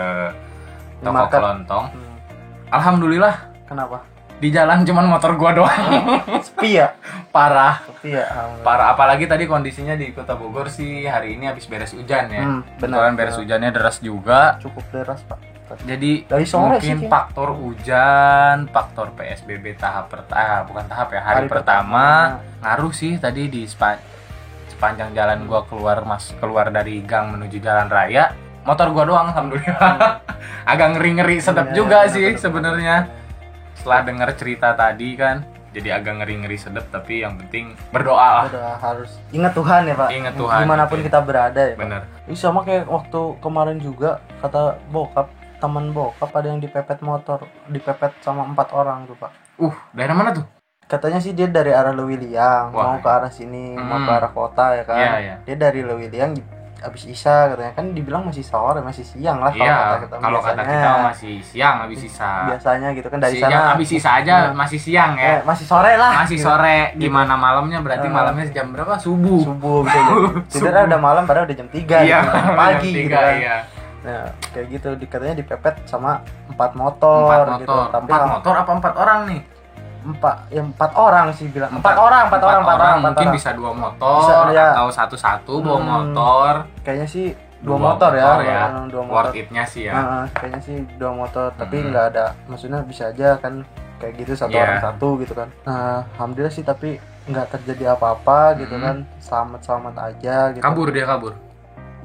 toko 1.01 1.25
kelontong 1.27 1.85
Hmm. 1.89 2.15
alhamdulillah 2.69 3.35
kenapa 3.63 4.03
di 4.35 4.49
jalan 4.49 4.83
cuman 4.83 5.05
motor 5.07 5.35
gua 5.35 5.51
doang. 5.53 6.21
Sepi 6.41 6.75
ya? 6.75 6.93
Parah. 7.29 7.79
Sepi 7.83 8.13
ya 8.13 8.27
parah 8.61 8.91
apalagi 8.91 9.25
tadi 9.25 9.43
kondisinya 9.43 9.93
di 9.93 10.11
kota 10.11 10.35
Bogor 10.35 10.67
sih 10.67 11.03
hari 11.03 11.35
ini 11.35 11.45
habis 11.45 11.65
beres 11.65 11.91
hujan 11.91 12.27
ya. 12.27 12.43
Hmm, 12.43 12.61
beneran 12.77 13.15
beres 13.15 13.35
hujannya 13.35 13.69
deras 13.69 13.99
juga. 13.99 14.59
Cukup 14.59 14.83
deras 14.91 15.23
pak. 15.23 15.39
Jadi 15.81 16.29
Dari 16.29 16.45
sore 16.45 16.77
sih, 16.77 16.93
mungkin 16.93 16.97
Ki. 17.01 17.09
faktor 17.09 17.49
hujan 17.51 18.69
faktor 18.69 19.09
PSBB 19.13 19.73
tahap 19.75 20.13
pertama 20.13 20.61
bukan 20.63 20.85
tahap 20.85 21.09
ya 21.09 21.21
hari, 21.25 21.49
pertama 21.49 22.05
ngaruh 22.61 22.93
sih 22.93 23.17
tadi 23.17 23.49
di 23.49 23.65
sepa- 23.65 23.97
sepanjang 24.67 25.11
jalan 25.11 25.43
gua 25.43 25.65
keluar 25.65 26.05
mas 26.05 26.29
keluar 26.37 26.69
dari 26.69 27.01
gang 27.01 27.33
menuju 27.33 27.57
jalan 27.57 27.87
raya. 27.87 28.37
Motor 28.61 28.93
gua 28.93 29.05
doang 29.05 29.27
alhamdulillah. 29.29 30.21
Agak 30.69 30.87
ngeri 30.93 31.11
ngeri 31.17 31.37
sedap 31.39 31.69
Iya, 31.69 31.75
juga 31.75 31.99
bener, 32.03 32.13
sih 32.13 32.27
sebenarnya 32.37 32.95
setelah 33.75 34.01
dengar 34.01 34.29
cerita 34.33 34.71
tadi 34.71 35.13
kan 35.13 35.43
jadi 35.69 35.91
agak 35.93 36.23
ngeri 36.23 36.35
ngeri 36.39 36.55
sedap 36.55 36.87
tapi 36.87 37.19
yang 37.19 37.35
penting 37.35 37.75
berdoa 37.91 38.15
lah 38.31 38.43
udah 38.47 38.79
harus 38.79 39.11
ingat 39.29 39.51
Tuhan 39.51 39.83
ya 39.83 39.93
pak 39.93 40.09
Ingat 40.09 40.33
Tuhan, 40.33 40.59
di 40.59 40.65
mana 40.65 40.83
pun 40.85 40.97
gitu 40.97 41.05
kita 41.05 41.19
berada 41.19 41.61
ya 41.61 41.75
Pak. 41.75 41.81
bener 41.83 42.01
Ini 42.25 42.35
sama 42.35 42.63
kayak 42.63 42.87
waktu 42.87 43.19
kemarin 43.37 43.77
juga 43.77 44.09
kata 44.39 44.79
bokap 44.87 45.27
teman 45.55 45.91
bokap 45.91 46.31
ada 46.31 46.47
yang 46.47 46.59
dipepet 46.59 46.99
motor 46.99 47.43
dipepet 47.67 48.15
sama 48.19 48.43
empat 48.45 48.71
orang 48.71 49.03
tuh 49.03 49.15
pak 49.15 49.31
uh 49.57 49.75
daerah 49.91 50.15
mana 50.15 50.31
tuh 50.31 50.47
katanya 50.85 51.17
sih 51.17 51.31
dia 51.31 51.47
dari 51.47 51.71
arah 51.71 51.91
Lewiliang 51.91 52.71
Wah. 52.71 52.95
mau 52.95 52.97
ke 52.99 53.09
arah 53.09 53.29
sini 53.29 53.73
mau 53.73 53.97
Hmm. 53.97 54.05
ke 54.05 54.11
arah 54.13 54.31
kota 54.31 54.65
ya 54.73 54.83
kan 54.83 54.95
Iya, 54.95 55.13
iya. 55.17 55.35
dia 55.41 55.55
dari 55.57 55.81
Lewiliang 55.81 56.31
habis 56.85 57.03
Isya 57.03 57.35
katanya. 57.49 57.73
Kan 57.73 57.85
dibilang 57.91 58.23
masih 58.23 58.41
sore 58.41 58.77
masih 58.79 59.01
siang 59.01 59.37
lah 59.37 59.49
kalau 59.49 59.65
iya 59.65 59.75
kata 59.75 59.97
kita 59.99 60.15
kalau 60.19 60.39
kata 60.39 60.61
kita 60.61 60.89
masih 61.03 61.33
siang 61.41 61.75
habis 61.81 61.97
sisa 61.99 62.31
biasanya 62.45 62.87
gitu 62.91 63.07
kan 63.07 63.19
dari 63.19 63.35
Siang, 63.35 63.49
sana 63.49 63.69
habis 63.71 63.87
sisa 63.89 64.09
aja 64.15 64.35
Hmm. 64.37 64.53
masih 64.53 64.79
siang 64.79 65.11
eh, 65.15 65.25
ya 65.25 65.35
masih 65.41 65.65
sore 65.65 65.93
lah. 65.95 66.11
Masih 66.17 66.37
sore 66.37 66.77
gimana 66.95 67.33
malamnya? 67.35 67.79
Berarti 67.79 68.05
Eh. 68.05 68.13
malamnya 68.13 68.45
jam 68.47 68.69
berapa? 68.69 68.93
Subuh. 68.95 69.41
Subuh 69.41 69.81
bisa 69.85 69.99
tidurnya 70.47 70.47
Subuh. 70.77 70.87
udah 70.87 70.99
malam 71.01 71.23
padahal 71.23 71.45
udah 71.45 71.57
jam 71.57 71.67
3 71.67 71.81
iya 71.99 72.21
gitu, 72.21 72.29
kan. 72.29 72.43
jam 72.45 72.53
pagi 72.55 72.89
tiga, 72.89 73.01
gitu 73.01 73.09
kan. 73.11 73.33
iya. 73.35 73.57
Nah, 74.05 74.21
kayak 74.53 74.67
gitu 74.69 74.89
di- 74.95 75.09
katanya 75.09 75.35
dipepet 75.35 75.75
sama 75.83 76.21
empat 76.45 76.77
motor, 76.77 77.25
empat 77.25 77.57
gitu. 77.57 77.73
motor. 77.73 77.89
Tapi 77.91 78.05
empat 78.05 78.21
motor 78.29 78.53
apa 78.55 78.71
empat 78.75 78.93
orang 78.95 79.19
nih 79.25 79.41
empat 80.05 80.35
ya 80.47 80.61
empat 80.61 80.91
orang 80.93 81.27
sih 81.31 81.47
bilang. 81.47 81.71
Empat, 81.71 81.95
orang, 81.97 82.29
empat, 82.29 82.39
orang, 82.39 82.61
empat 82.61 82.75
orang, 82.75 82.95
empat 82.95 83.03
mungkin 83.09 83.25
orang. 83.25 83.35
bisa 83.35 83.49
dua 83.51 83.71
motor 83.73 84.19
Bisa, 84.21 84.33
ya. 84.51 84.67
atau 84.71 84.87
satu 84.89 85.15
satu 85.15 85.53
dua 85.59 85.77
Hmm. 85.77 85.87
motor 85.87 86.51
Kayaknya 86.81 87.07
sih 87.07 87.27
dua, 87.57 87.77
motor, 87.77 88.11
ya, 88.13 88.29
ya. 88.39 88.61
Hmm, 88.69 88.85
dua 88.87 89.01
motor. 89.01 89.15
worth 89.25 89.35
itnya 89.35 89.63
sih 89.65 89.83
ya 89.83 89.93
Nah, 89.93 90.23
kayaknya 90.31 90.61
sih 90.61 90.77
dua 90.95 91.11
motor, 91.11 91.49
tapi 91.55 91.75
Hmm. 91.77 91.89
nggak 91.89 92.05
ada 92.07 92.25
maksudnya 92.45 92.79
bisa 92.81 93.09
aja 93.09 93.35
kan 93.35 93.65
kayak 93.95 94.13
gitu 94.21 94.31
satu 94.35 94.53
Iya. 94.53 94.63
orang 94.63 94.83
satu 94.83 95.07
gitu 95.17 95.33
kan. 95.33 95.49
Nah, 95.63 96.05
alhamdulillah 96.13 96.51
sih 96.51 96.61
tapi 96.61 96.95
nggak 97.25 97.47
terjadi 97.49 97.83
apa-apa 97.91 98.53
gitu 98.55 98.75
Hmm. 98.75 98.83
kan. 98.83 98.95
Selamat-selamat 99.17 99.95
aja 99.97 100.35
gitu. 100.51 100.61
kabur 100.61 100.87
dia 100.89 101.03
kabur 101.03 101.33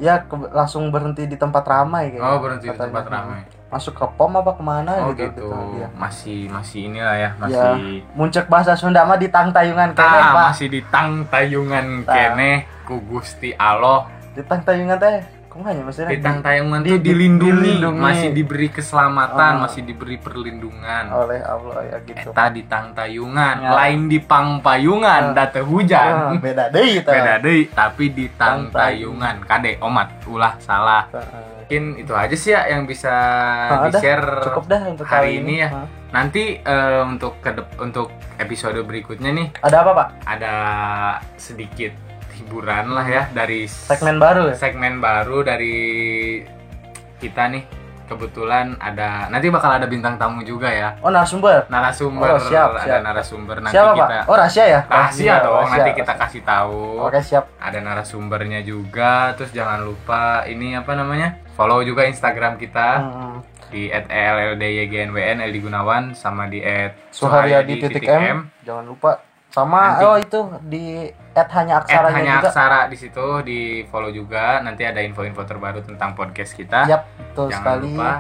Ya 0.01 0.19
ke- 0.19 0.49
langsung 0.51 0.89
berhenti 0.89 1.25
di 1.25 1.37
tempat 1.37 1.61
ramai 1.63 2.09
kayaknya. 2.11 2.25
oh 2.27 2.39
berhenti 2.41 2.65
di 2.65 2.71
katanya. 2.71 2.85
tempat 2.89 3.07
ramai 3.07 3.41
Masuk 3.71 3.95
ke 3.95 4.07
pom 4.11 4.35
apa 4.35 4.51
ke 4.51 4.63
mana 4.65 4.93
oh 5.01 5.13
gitu, 5.13 5.31
gitu 5.31 5.47
Iya. 5.77 5.87
masih 5.95 6.49
masih 6.49 6.91
inilah 6.91 7.15
ya 7.15 7.31
masih 7.37 8.03
Muncul 8.11 8.43
bahasa 8.47 8.75
Sunda 8.75 9.05
mah 9.05 9.15
di 9.15 9.29
tang 9.29 9.53
tayungan 9.53 9.93
kene, 9.93 10.19
Ah, 10.19 10.33
Pak. 10.33 10.45
masih 10.51 10.67
di 10.69 10.81
tang 10.85 11.23
tayungan 11.25 12.03
Tah. 12.03 12.15
kene 12.35 12.51
ku 12.83 12.99
Gusti 13.01 13.55
Allah 13.55 14.11
Di 14.31 14.43
tang 14.43 14.59
tayungan 14.61 14.97
teh 14.97 15.21
kumaha 15.51 15.75
ya 15.75 15.83
maksudnya? 15.83 16.09
di 16.09 16.19
tang 16.21 16.39
tayungan 16.41 16.81
di- 16.81 16.89
tuh 16.89 17.01
dilindungi, 17.03 17.59
dilindungi. 17.75 17.99
masih 18.01 18.29
diberi 18.31 18.69
keselamatan 18.71 19.53
Oh. 19.53 19.61
masih 19.67 19.83
diberi 19.83 20.17
perlindungan 20.17 21.05
oleh 21.11 21.43
Allah 21.43 21.79
ya 21.85 21.97
gitu. 22.01 22.31
Eta 22.31 22.45
di 22.49 22.63
tang 22.65 22.95
tayungan, 22.95 23.57
Ya. 23.59 23.71
lain 23.75 24.07
di 24.07 24.19
pang 24.19 24.59
payungan, 24.59 25.23
Ah. 25.29 25.35
da 25.35 25.45
teu 25.47 25.61
Ah, 25.61 25.67
hujan. 25.67 26.13
beda 26.39 26.71
deui. 26.71 27.03
Beda 27.03 27.35
deui, 27.37 27.67
tapi 27.69 28.05
di 28.09 28.31
tang 28.33 28.71
tayungan. 28.71 29.43
Kade 29.43 29.77
omat 29.81 30.23
ulah 30.25 30.55
salah. 30.57 31.11
Mungkin 31.11 31.99
itu 31.99 32.13
aja 32.13 32.35
sih 32.35 32.51
ya 32.51 32.67
yang 32.67 32.83
bisa 32.83 33.11
Ah, 33.11 33.87
udah, 33.87 33.91
di-share 33.93 34.43
Cukup 34.43 34.65
dah 34.67 34.81
untuk 34.87 35.07
hari 35.07 35.35
kali 35.37 35.43
ini 35.43 35.55
ya. 35.61 35.69
Hah. 35.69 35.87
Nanti 36.11 36.59
eh, 36.59 37.03
untuk 37.05 37.39
ke 37.39 37.51
untuk 37.77 38.11
episode 38.37 38.75
berikutnya 38.81 39.31
nih 39.31 39.55
Ada 39.61 39.77
apa, 39.81 39.91
Pak? 39.95 40.09
ada 40.27 40.55
sedikit 41.37 41.95
hiburan 42.41 42.91
lah 42.91 43.05
ya 43.05 43.23
dari 43.31 43.69
Segmen 43.69 44.17
baru 44.17 44.49
ya? 44.49 44.55
segmen 44.57 44.99
baru 44.99 45.43
dari 45.43 45.77
kita 47.17 47.47
nih. 47.49 47.65
Kebetulan 48.03 48.75
ada 48.83 49.31
nanti 49.31 49.47
bakal 49.47 49.71
ada 49.71 49.87
bintang 49.87 50.19
tamu 50.19 50.43
juga 50.43 50.67
ya. 50.67 50.99
Oh, 50.99 51.15
narasumber. 51.15 51.71
narasumber 51.71 52.27
Oh, 52.29 52.43
siap, 52.43 52.75
ada 52.75 52.83
siap. 52.83 53.01
narasumber 53.07 53.57
nanti 53.63 53.79
Siapa, 53.79 53.95
kita 53.95 54.07
Pak? 54.11 54.23
Oh, 54.27 54.35
rahasia 54.35 54.65
ya? 54.67 54.81
rahasia 54.83 55.35
dong 55.39 55.55
rahasia, 55.55 55.71
nanti 55.71 55.79
rahasia. 55.87 56.01
kita 56.03 56.13
kasih 56.19 56.43
tahu 56.43 56.83
Oke, 57.01 57.19
siap. 57.23 57.45
ada 57.57 57.79
narasumbernya 57.79 58.61
juga 58.63 59.31
terus 59.39 59.55
jangan 59.55 59.87
lupa 59.87 60.43
ini 60.45 60.75
apa 60.75 60.91
namanya 60.93 61.39
follow 61.55 61.87
juga 61.87 62.03
instagram 62.03 62.59
kita 62.59 62.89
Hmm. 62.99 63.39
di 63.71 63.87
@elldynwn 63.87 65.15
Eldi 65.39 65.61
Gunawan 65.61 66.11
sama 66.11 66.51
di 66.51 66.59
Suharyadi 67.15 67.79
titik 67.79 68.11
M. 68.11 68.51
Jangan 68.61 68.85
lupa 68.85 69.23
sama 69.51 69.99
Nanti- 69.99 70.05
oh 70.05 70.17
itu 70.17 70.41
di 70.65 70.85
at 71.33 71.51
hanya 71.53 71.75
At 71.77 71.83
aksaranya 71.85 72.17
hanya 72.17 72.35
juga. 72.37 72.49
aksara 72.49 72.81
di 72.87 72.97
situ 72.97 73.27
di 73.43 73.61
follow 73.85 74.09
juga 74.09 74.59
nanti 74.61 74.83
ada 74.83 74.99
info-info 74.99 75.43
terbaru 75.43 75.83
tentang 75.83 76.13
podcast 76.13 76.55
kita 76.55 76.87
Yap, 76.87 77.03
betul 77.29 77.47
jangan 77.49 77.63
sekali. 77.77 77.83
lupa 77.89 78.11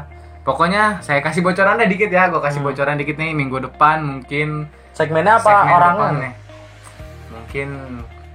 pokoknya 0.40 0.83
saya 1.01 1.21
kasih 1.21 1.40
bocoran 1.40 1.77
deh 1.77 1.87
dikit 1.87 2.09
ya 2.09 2.27
gue 2.27 2.38
kasih 2.38 2.59
Hmm. 2.59 2.69
bocoran 2.69 2.97
dikit 2.97 3.14
nih 3.14 3.31
minggu 3.33 3.62
depan 3.62 3.99
mungkin 4.01 4.66
Segmennya 4.90 5.37
apa? 5.37 5.47
segmen 5.47 5.71
Orangnya. 5.73 6.03
depannya. 6.03 6.31
mungkin 7.31 7.69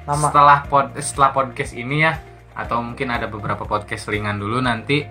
Nama. 0.05 0.23
setelah 0.23 0.58
pod 0.63 0.86
setelah 0.97 1.31
podcast 1.31 1.73
ini 1.73 1.97
ya 2.01 2.13
atau 2.53 2.79
mungkin 2.79 3.10
ada 3.10 3.25
beberapa 3.25 3.63
podcast 3.63 4.08
ringan 4.08 4.38
dulu 4.38 4.60
nanti 4.60 5.03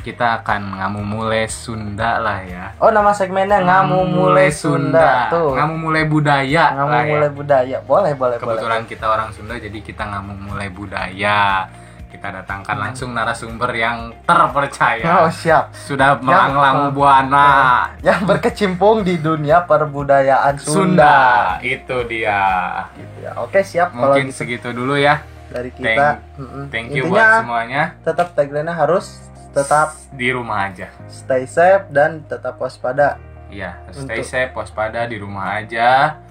kita 0.00 0.40
akan 0.40 0.76
ngamumule 0.76 1.44
Sunda 1.46 2.16
lah 2.16 2.40
ya 2.40 2.66
Oh, 2.76 2.88
nama 2.88 3.10
segmennya 3.10 3.60
Ngamu 3.60 4.00
Mule 4.06 4.48
Sunda. 4.50 5.28
Tuh. 5.28 5.52
ngamumule 5.52 6.04
budaya 6.04 6.72
Ngamu 6.74 6.88
lah 6.88 7.00
ya. 7.00 7.10
Mule 7.10 7.28
Budaya. 7.30 7.78
Boleh, 7.80 8.12
boleh, 8.12 8.36
boleh. 8.36 8.56
kebetulan 8.56 8.82
kita 8.84 9.06
orang 9.06 9.28
Sunda 9.30 9.54
jadi 9.54 9.78
kita 9.78 10.02
ngamumule 10.02 10.66
budaya 10.70 11.68
kita 12.10 12.26
datangkan 12.34 12.74
langsung 12.76 13.14
narasumber 13.14 13.70
yang 13.70 14.10
terpercaya 14.24 14.98
Hmm. 15.00 15.22
Oh, 15.22 15.30
siap. 15.30 15.70
sudah 15.72 16.18
melanglang 16.18 16.90
oh. 16.90 16.90
buana 16.90 17.48
Yang 18.00 18.20
berkecimpung 18.26 19.00
di 19.00 19.14
dunia 19.16 19.62
perbudayaan 19.62 20.58
Sunda. 20.58 20.74
Sunda 20.74 21.16
itu 21.62 21.96
dia 22.04 22.42
Gitu 22.92 23.16
ya. 23.20 23.30
Oke, 23.38 23.62
siap 23.62 23.92
kalau 23.92 24.10
mungkin 24.10 24.26
gitu 24.26 24.36
segitu 24.36 24.68
dulu 24.70 24.96
ya 24.96 25.22
dari 25.48 25.70
kita. 25.70 26.18
Thank- 26.34 26.70
thank 26.70 26.88
you 26.90 27.04
Intinya 27.04 27.10
buat 27.12 27.40
semuanya 27.40 27.82
tetap 28.00 28.34
tagline 28.34 28.68
harus 28.68 29.29
tetap 29.50 29.98
di 30.14 30.30
rumah 30.30 30.70
aja 30.70 30.88
stay 31.10 31.42
safe 31.44 31.90
dan 31.90 32.22
tetap 32.24 32.56
waspada. 32.56 33.18
Iya, 33.50 33.82
stay 33.90 34.22
Untuk- 34.22 34.30
safe, 34.30 34.52
waspada 34.54 35.10
di 35.10 35.18
rumah 35.18 35.58
aja. 35.58 36.22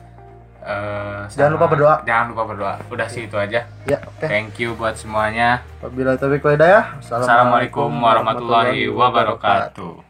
Eh, 0.59 1.21
Jangan 1.35 1.55
lupa 1.55 1.67
berdoa. 1.67 1.95
Jangan 2.03 2.25
lupa 2.31 2.43
berdoa. 2.47 2.73
Udah 2.91 3.07
sih 3.07 3.27
itu 3.27 3.35
aja. 3.35 3.67
Ya, 3.87 3.99
oke. 4.03 4.23
Thank 4.27 4.59
you 4.59 4.75
buat 4.75 4.95
semuanya. 4.95 5.63
Wabillahi 5.83 6.15
taufiq 6.19 6.43
hidayah. 6.43 6.99
Assalamualaikum 6.99 7.91
warahmatullahi 7.91 8.87
wabarakatuh. 8.87 10.08